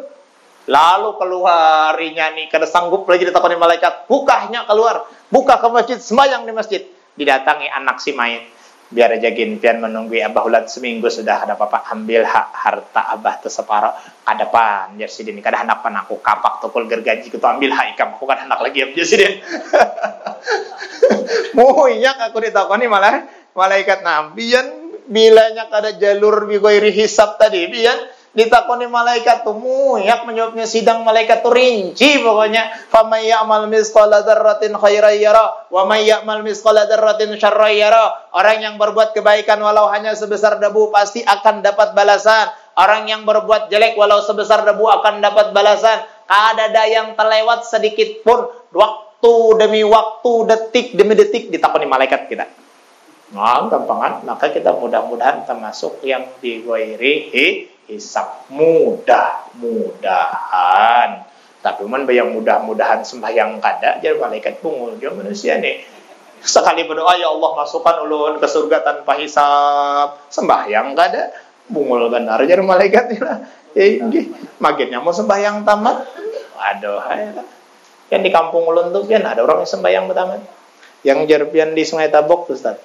[0.63, 4.07] Lalu keluarinya nih kada sanggup lagi ditakoni malaikat.
[4.07, 5.09] Bukahnya keluar.
[5.27, 6.81] Buka ke masjid, sembahyang di masjid.
[7.13, 8.52] Didatangi anak si main
[8.93, 13.49] biar aja pian menunggu abah ulat seminggu sudah ada papa ambil hak harta abah tu
[13.49, 13.89] separo
[14.23, 18.13] ada pan jadi sidin kada hendak pan aku kapak tukul gergaji kita ambil hak ikam.
[18.13, 19.33] Aku kan hendak lagi jadi sidin
[21.57, 23.25] mau inyak aku ditakoni malah
[23.57, 24.05] malaikat.
[24.05, 27.97] Nabian bilanya kada jalur bigoiri hisap tadi bian
[28.33, 32.89] ditakoni malaikat tuh muyak menjawabnya sidang malaikat tuh rinci pokoknya.
[32.89, 38.29] Famay ya'mal misqala dzarratin khairan yara wa may ya'mal misqala dzarratin syarran yara.
[38.33, 42.49] Orang yang berbuat kebaikan walau hanya sebesar debu pasti akan dapat balasan.
[42.73, 46.01] Orang yang berbuat jelek walau sebesar debu akan dapat balasan.
[46.25, 48.49] Kada ada yang terlewat sedikit pun.
[48.73, 52.49] Waktu demi waktu detik demi detik ditakoni malaikat kita.
[53.33, 57.33] Nah, gampangan, maka kita mudah-mudahan termasuk yang digoiri
[57.87, 61.09] hisap mudah-mudahan.
[61.63, 65.79] Tapi man bayang mudah-mudahan sembahyang kada jadi malaikat pungul dia manusia nih
[66.43, 70.27] sekali berdoa ya Allah masukkan ulun ke surga tanpa hisap.
[70.27, 71.31] Sembahyang kada
[71.71, 73.39] bungul benar jadi malaikat ya
[74.59, 76.03] makinnya mau sembahyang tamat?
[76.59, 76.99] Aduh
[78.11, 80.43] kan di kampung ulun tuh kan ada orang yang sembahyang tamat
[81.07, 82.77] yang jerpian di sungai tabok tuh Ustaz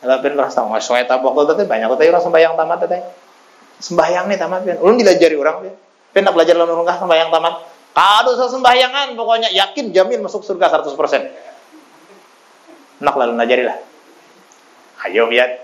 [0.00, 3.02] kalau rasa sungai tabok tuh banyak tuh orang sembahyang tamat tuh
[3.80, 5.76] sembahyang nih tamat pian ulun dilajari orang pian
[6.16, 7.54] pian nak belajar lalu nungkah sembahyang tamat.
[7.96, 9.52] Kado sembahyangan pokoknya.
[9.52, 10.96] Yakin jamin masuk surga 100%
[13.04, 13.76] nak lalu ngajari lah.
[15.04, 15.60] Ayo pian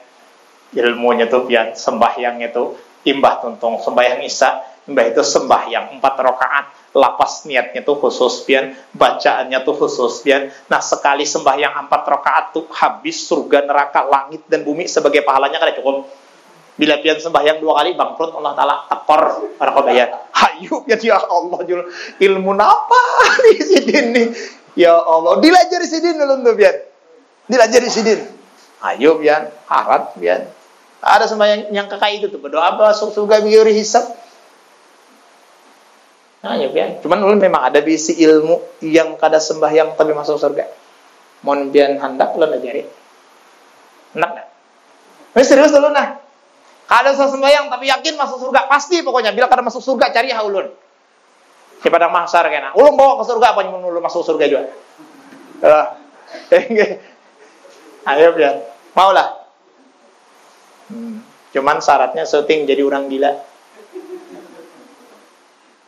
[0.76, 2.76] ilmunya tuh pian sembahyangnya tuh
[3.08, 4.60] imbah tuntung sembahyang isya
[4.92, 5.96] imbah itu sembahyang.
[5.96, 12.02] Empat rakaat lapas niatnya tuh khusus pian bacaannya tuh khusus pian nah sekali sembahyang empat
[12.04, 16.04] rakaat tuh habis surga neraka langit dan bumi sebagai pahalanya kada cukup
[16.73, 19.23] Bila pian sembahyang dua kali bangkrut Allah Ta'ala tekor
[19.61, 20.09] kebayar.
[20.33, 21.85] Hayu ya ya Allah jul
[22.16, 23.01] ilmu apa
[23.45, 24.23] di sini
[24.73, 26.77] Ya Allah, dilajari sidin dulu tuh pian.
[27.45, 28.20] Dilajari sidin.
[28.81, 30.49] Ayo pian, harap pian.
[31.05, 34.09] Ada sembahyang yang kakak itu tuh berdoa masuk surga biuri hisab.
[36.41, 37.05] Nah, ya pian.
[37.05, 40.64] Cuman ulun memang ada bisi ilmu yang kada sembahyang tapi masuk surga.
[41.45, 42.83] Mohon pian hendak ulun ajari.
[44.16, 44.49] Hendak enggak?
[45.37, 46.22] Ini serius dulu nah.
[46.93, 49.32] Kada usah sembahyang tapi yakin masuk surga pasti pokoknya.
[49.32, 50.68] Bila kada masuk surga cari haulun.
[51.80, 52.76] Kepada mahsar kena.
[52.76, 54.68] Ulun bawa ke surga apa ulun masuk surga juga.
[55.64, 55.86] Uh,
[58.12, 58.61] Ayo biar.
[58.93, 59.40] Maulah.
[60.93, 61.24] Hmm.
[61.57, 63.40] Cuman syaratnya syuting jadi orang gila.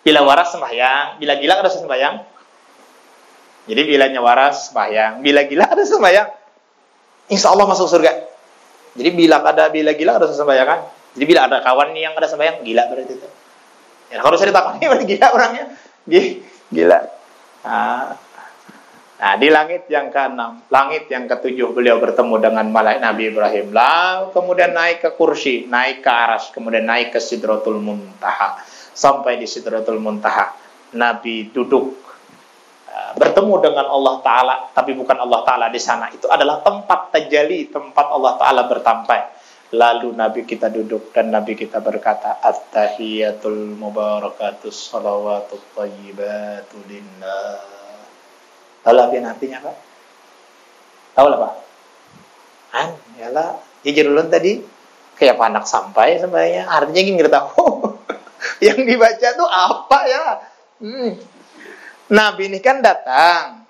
[0.08, 2.14] Bila waras sembahyang, bila gila ada sembahyang.
[3.68, 6.28] Jadi bilanya waras sembahyang, bila gila ada sembahyang.
[7.28, 8.12] Insya Allah masuk surga.
[8.96, 12.66] Jadi bila ada bila gila ada sembahyang Jadi bila ada kawan nih yang ada sembahyang
[12.66, 13.28] gila berarti itu.
[14.10, 15.64] Ya kalau saya ditakoni berarti gila orangnya.
[16.74, 16.98] Gila.
[17.64, 18.18] Ah.
[19.14, 23.72] Nah, di langit yang keenam, langit yang ketujuh beliau bertemu dengan malaikat Nabi Ibrahim.
[23.72, 28.60] Lalu kemudian naik ke kursi, naik ke aras, kemudian naik ke Sidratul Muntaha.
[28.92, 30.52] Sampai di Sidratul Muntaha,
[30.98, 31.94] Nabi duduk
[32.90, 36.12] uh, bertemu dengan Allah Ta'ala, tapi bukan Allah Ta'ala di sana.
[36.12, 39.20] Itu adalah tempat tajali, tempat Allah Ta'ala bertampai.
[39.74, 47.58] Lalu Nabi kita duduk dan Nabi kita berkata, At-tahiyatul mubarakatus salawatut tayyibatu linnah
[48.84, 49.76] Tahu lah artinya Pak?
[51.16, 51.52] Tahu lah Pak?
[52.74, 52.90] An,
[53.32, 53.56] lah.
[53.80, 54.60] jujur dulu tadi
[55.16, 57.96] kayak anak sampai sebenarnya artinya gini kita tahu.
[58.66, 60.24] yang dibaca tuh apa ya?
[60.84, 61.10] Hmm.
[62.12, 63.64] Nabi ini kan datang.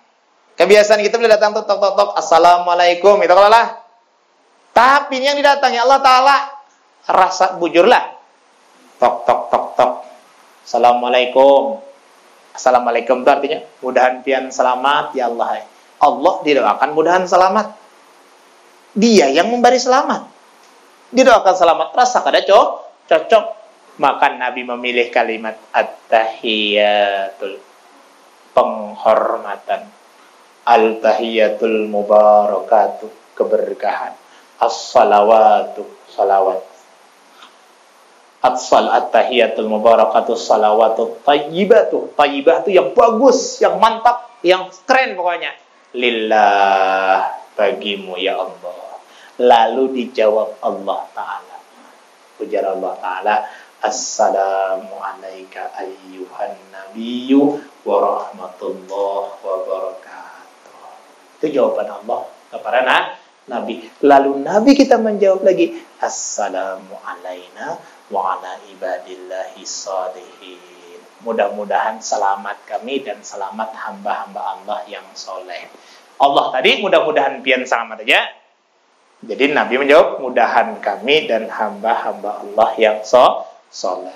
[0.58, 3.83] Kebiasaan kita bila datang tuh tok tok tok assalamualaikum itu kalau lah.
[4.74, 6.36] Tapi ini yang didatangi Allah Taala
[7.06, 8.10] rasa bujurlah.
[8.98, 9.92] Tok tok tok tok.
[10.66, 11.78] Assalamualaikum.
[12.54, 15.62] Assalamualaikum itu artinya mudahan pian selamat ya Allah.
[16.02, 17.70] Allah didoakan mudahan selamat.
[18.98, 20.26] Dia yang memberi selamat.
[21.14, 22.68] Didoakan selamat rasa kada cocok.
[23.06, 23.44] cocok.
[23.94, 27.62] Maka Nabi memilih kalimat at-tahiyatul
[28.50, 29.86] penghormatan.
[30.66, 34.23] Al-tahiyatul mubarakatuh keberkahan.
[34.64, 36.74] As-salawatu salawat
[38.44, 42.12] Atsal at-tahiyatul mubarakatuh salawatu tayyibatu.
[42.12, 45.56] Tayyibah itu yang bagus, yang mantap, yang keren pokoknya.
[45.96, 47.24] Lillah
[47.56, 49.00] bagimu ya Allah.
[49.40, 51.56] Lalu dijawab Allah Ta'ala.
[52.36, 53.34] Ujar Allah Ta'ala.
[53.80, 60.76] Assalamu alaika ayyuhan nabiyyu wa rahmatullah wa barakatuh.
[61.40, 62.84] Itu jawaban Allah kepada
[63.44, 63.84] Nabi.
[64.00, 65.76] Lalu Nabi kita menjawab lagi.
[66.00, 67.76] Assalamu alaina
[68.08, 71.00] wa ala ibadillahi salihin.
[71.24, 75.68] Mudah-mudahan selamat kami dan selamat hamba-hamba Allah yang soleh.
[76.20, 78.28] Allah tadi mudah-mudahan pian selamat aja.
[79.24, 84.12] Jadi Nabi menjawab, mudahan kami dan hamba-hamba Allah yang so soleh.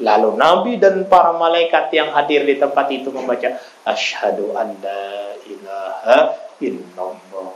[0.00, 6.18] Lalu Nabi dan para malaikat yang hadir di tempat itu membaca, Ashadu an la ilaha
[6.60, 7.55] illallah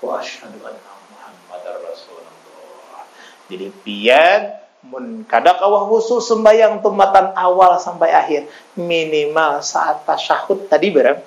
[0.00, 3.04] wa ashadu anna rasulullah.
[3.48, 8.42] Jadi pian mun kada kawah khusus sembahyang tumatan awal sampai akhir
[8.80, 11.20] minimal saat tasyahud tadi berapa?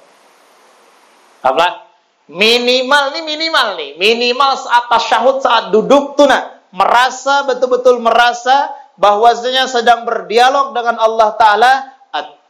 [1.44, 1.86] Apa?
[2.34, 9.70] Minimal nih minimal nih minimal saat tasyahud saat duduk tuh nah merasa betul-betul merasa bahwasanya
[9.70, 11.74] sedang berdialog dengan Allah Taala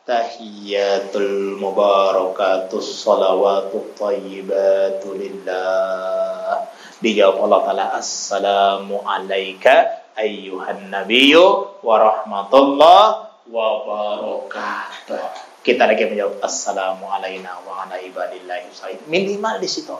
[0.03, 6.59] at-tahiyatul mubarakatus salawatut thayyibatu lillah
[6.99, 15.23] dijawab Allah Taala assalamu alayka ayyuhan nabiyyu wa rahmatullah wa barakatuh.
[15.63, 19.07] Kita lagi menjawab assalamu alaina wa ala ibadillahi.
[19.07, 19.95] Minimal di situ.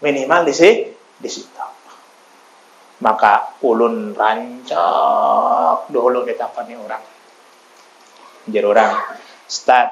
[0.00, 0.88] Minimal di sini
[1.20, 1.60] di situ.
[3.04, 7.15] Maka ulun rancak dulu kita orang.
[8.46, 8.94] Jadi orang,
[9.50, 9.90] start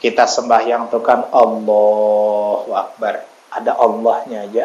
[0.00, 3.24] kita sembahyang tuh kan Allahu Akbar.
[3.52, 4.64] Ada Allahnya aja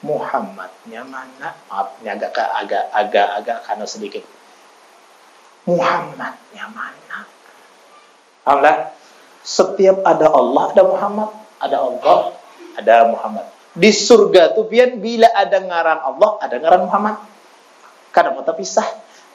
[0.00, 1.52] Muhammadnya mana?
[1.68, 4.24] Maaf, ini agak agak agak agak karena sedikit.
[5.68, 7.28] Muhammadnya mana?
[8.48, 8.96] Allah,
[9.44, 11.30] setiap ada Allah ada Muhammad,
[11.60, 12.18] ada Allah,
[12.80, 13.46] ada Muhammad.
[13.76, 17.16] Di surga tuh bila ada ngaran Allah, ada ngaran Muhammad.
[18.10, 18.88] Karena mau terpisah.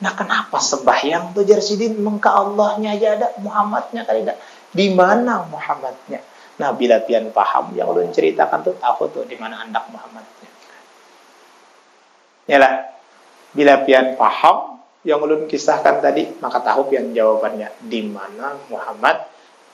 [0.04, 4.40] Nah kenapa sembahyang tuh jarsidin mengka Allahnya aja ada, Muhammadnya kali tidak.
[4.76, 6.20] Di mana Muhammadnya?
[6.60, 10.52] Nah bila pian paham yang lu ceritakan tuh tahu tuh di mana anak Muhammadnya.
[12.46, 12.74] Yalah,
[13.56, 14.78] bila pian paham
[15.08, 19.26] yang ulun kisahkan tadi, maka tahu pian jawabannya di mana Muhammad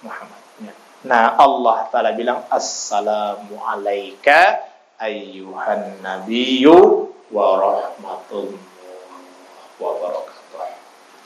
[0.05, 0.73] Muhammadnya.
[1.03, 4.61] Nah, Allah Taala bilang assalamu alayka
[5.01, 8.70] ayyuhan nabiyyu wa rahmatullah
[9.81, 10.61] wa barakatuh.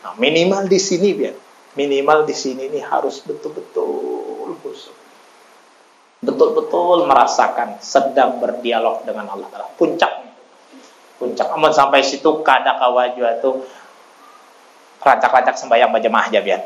[0.08, 1.36] Nah, minimal di sini pian.
[1.76, 4.96] Minimal di sini ini harus betul-betul khusus.
[6.24, 9.68] Betul-betul merasakan sedang berdialog dengan Allah Taala.
[9.76, 10.26] Puncak
[11.16, 13.64] puncak amun sampai situ kada kawajua itu
[15.00, 16.62] rancak-rancak sembahyang berjemaah aja biar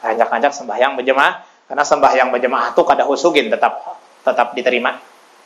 [0.00, 4.96] rancak-rancak sembahyang berjemaah karena sembahyang berjemaah itu kada husugin tetap tetap diterima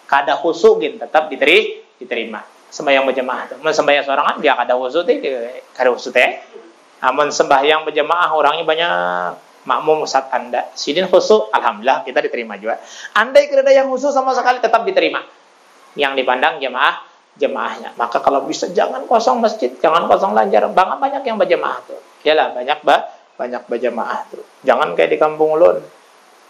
[0.07, 5.05] kada husugin tetap diteri, diterima sembahyang berjemaah itu amun sembahyang seorang kan dia kada husuk
[5.05, 5.21] teh
[5.77, 6.41] kada husuk teh
[7.05, 8.93] amun sembahyang berjemaah orangnya banyak
[9.69, 12.81] makmum saat anda sidin husuk alhamdulillah kita diterima juga
[13.13, 15.21] andai kerana yang husuk sama sekali tetap diterima
[15.93, 17.97] yang dipandang jemaah jemaahnya.
[17.97, 20.69] Maka kalau bisa jangan kosong masjid, jangan kosong lancar.
[20.69, 22.01] Banyak banyak yang berjemaah tuh.
[22.27, 23.09] Yalah banyak ba
[23.41, 24.45] banyak berjemaah tuh.
[24.69, 25.81] Jangan kayak di kampung ulun.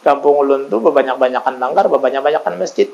[0.02, 2.90] Kampung ulun tuh banyak-banyakan langgar, banyak-banyakan masjid.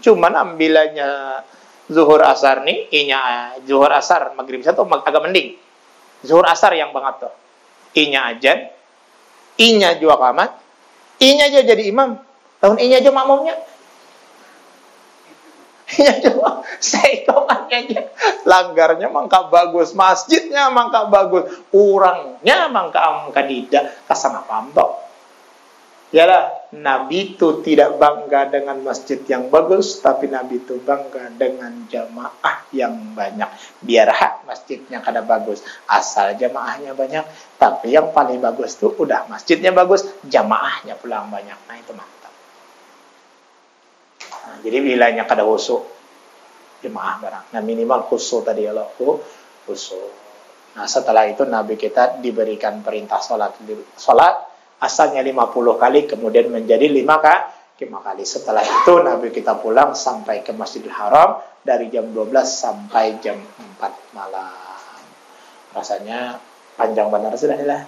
[0.00, 1.40] Cuman ambilannya
[1.86, 5.54] zuhur asar nih, inya zuhur asar maghrib satu agak mending.
[6.26, 7.34] Zuhur asar yang banget tuh.
[7.96, 8.68] Inya ajan,
[9.56, 10.50] inya juga kamat,
[11.22, 12.20] inya aja jadi imam.
[12.60, 13.56] Tahun inya aja makmumnya.
[15.86, 18.00] Ya cuma seikomannya aja.
[18.42, 25.05] Langgarnya mangka bagus, masjidnya mangka bagus, orangnya mangka amka tidak kasana pamtok.
[26.16, 32.72] Yalah, Nabi itu tidak bangga dengan masjid yang bagus, tapi Nabi itu bangga dengan jamaah
[32.72, 33.52] yang banyak.
[33.84, 37.20] Biar hak masjidnya kada bagus, asal jamaahnya banyak.
[37.60, 41.58] Tapi yang paling bagus tuh udah masjidnya bagus, jamaahnya pulang banyak.
[41.68, 42.08] Nah itu mah.
[44.46, 45.82] Nah, jadi wilayahnya kada khusyuk
[46.80, 47.44] jemaah barang.
[47.50, 48.72] Nah minimal khusyuk tadi ya
[49.66, 50.12] khusyuk.
[50.78, 53.58] Nah setelah itu Nabi kita diberikan perintah sholat.
[53.98, 54.45] Sholat
[54.80, 57.04] asalnya 50 kali kemudian menjadi 5
[57.80, 58.24] kali.
[58.24, 64.16] Setelah itu Nabi kita pulang sampai ke Masjidil Haram dari jam 12 sampai jam 4
[64.16, 65.04] malam.
[65.76, 66.40] Rasanya
[66.76, 67.82] panjang benar sudah lah.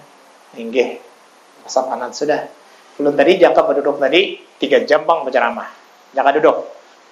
[0.57, 1.01] Inggih.
[1.65, 2.45] Masa panas sudah.
[2.97, 5.69] Belum tadi jangka penduduk tadi 3 jam bang berceramah.
[6.13, 6.57] Jangan duduk.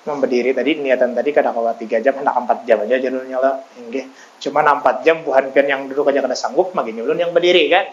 [0.07, 3.59] Memberdiri tadi niatan tadi kadang kala tiga jam hendak empat jam aja jadulnya lah.
[3.75, 4.07] Enggak.
[4.39, 7.91] Cuma empat jam buhan pian yang duduk aja kada sanggup makin ulun yang berdiri kan.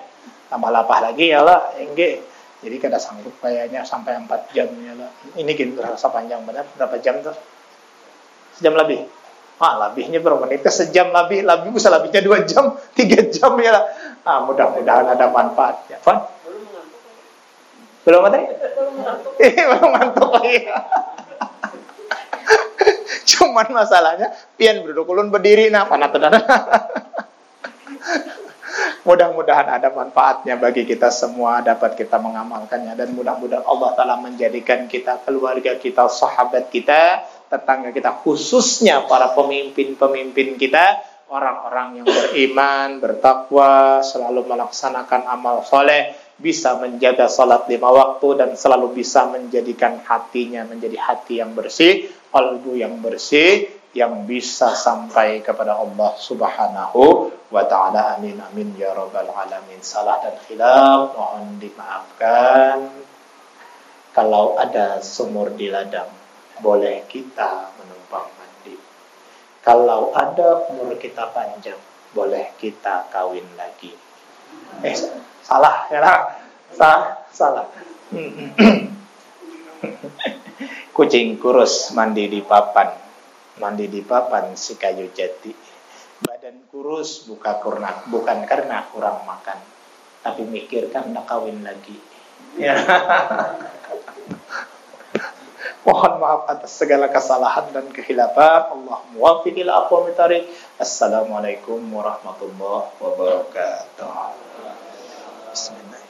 [0.48, 1.74] Tambah lapah lagi ya lah.
[1.78, 2.24] Enggak.
[2.64, 5.10] Jadi kada sanggup kayaknya sampai empat jam ya lah.
[5.36, 6.64] Ini gitu rasa panjang benar.
[6.80, 7.36] Berapa jam tuh?
[8.56, 9.04] Sejam lebih.
[9.60, 10.66] Ah, lebihnya berapa menit?
[10.66, 13.84] Sejam lebih, lebih bisa lebihnya dua jam, tiga jam ya lah.
[14.26, 16.00] Ah, mudah-mudahan ada manfaatnya.
[16.02, 16.18] Fun?
[18.04, 18.36] Belum ada?
[19.04, 19.32] Ngantuk.
[19.40, 20.58] belum ngantuk lagi.
[23.34, 26.12] Cuman masalahnya pian berduduk ulun berdiri nah panat
[29.04, 32.96] Mudah-mudahan ada manfaatnya bagi kita semua dapat kita mengamalkannya.
[32.96, 40.58] Dan mudah-mudahan Allah taala menjadikan kita keluarga kita, sahabat kita, tetangga kita khususnya para pemimpin-pemimpin
[40.58, 48.50] kita orang-orang yang beriman, bertakwa, selalu melaksanakan amal soleh bisa menjaga salat lima waktu dan
[48.58, 55.78] selalu bisa menjadikan hatinya menjadi hati yang bersih, kalbu yang bersih, yang bisa sampai kepada
[55.78, 58.18] Allah Subhanahu wa taala.
[58.18, 59.78] Amin amin ya rabbal alamin.
[59.80, 62.90] Salah dan khilaf mohon dimaafkan.
[64.10, 66.10] Kalau ada sumur di ladang,
[66.58, 68.74] boleh kita menumpang mandi.
[69.62, 71.78] Kalau ada umur kita panjang,
[72.14, 73.94] boleh kita kawin lagi.
[74.82, 74.94] Eh,
[75.42, 76.18] salah ya lah
[76.72, 77.66] salah salah
[80.96, 83.03] kucing kurus mandi di papan
[83.62, 85.54] mandi di papan si kayu jati
[86.24, 89.58] badan kurus buka kurnak bukan karena kurang makan
[90.24, 91.98] tapi mikirkan nak kawin lagi
[92.58, 92.74] ya
[95.84, 98.72] Mohon maaf atas segala kesalahan dan kehilafan.
[98.72, 99.84] Allah muwaffiq ila
[100.80, 104.16] Assalamualaikum warahmatullahi wabarakatuh.
[105.52, 106.03] Bismillah.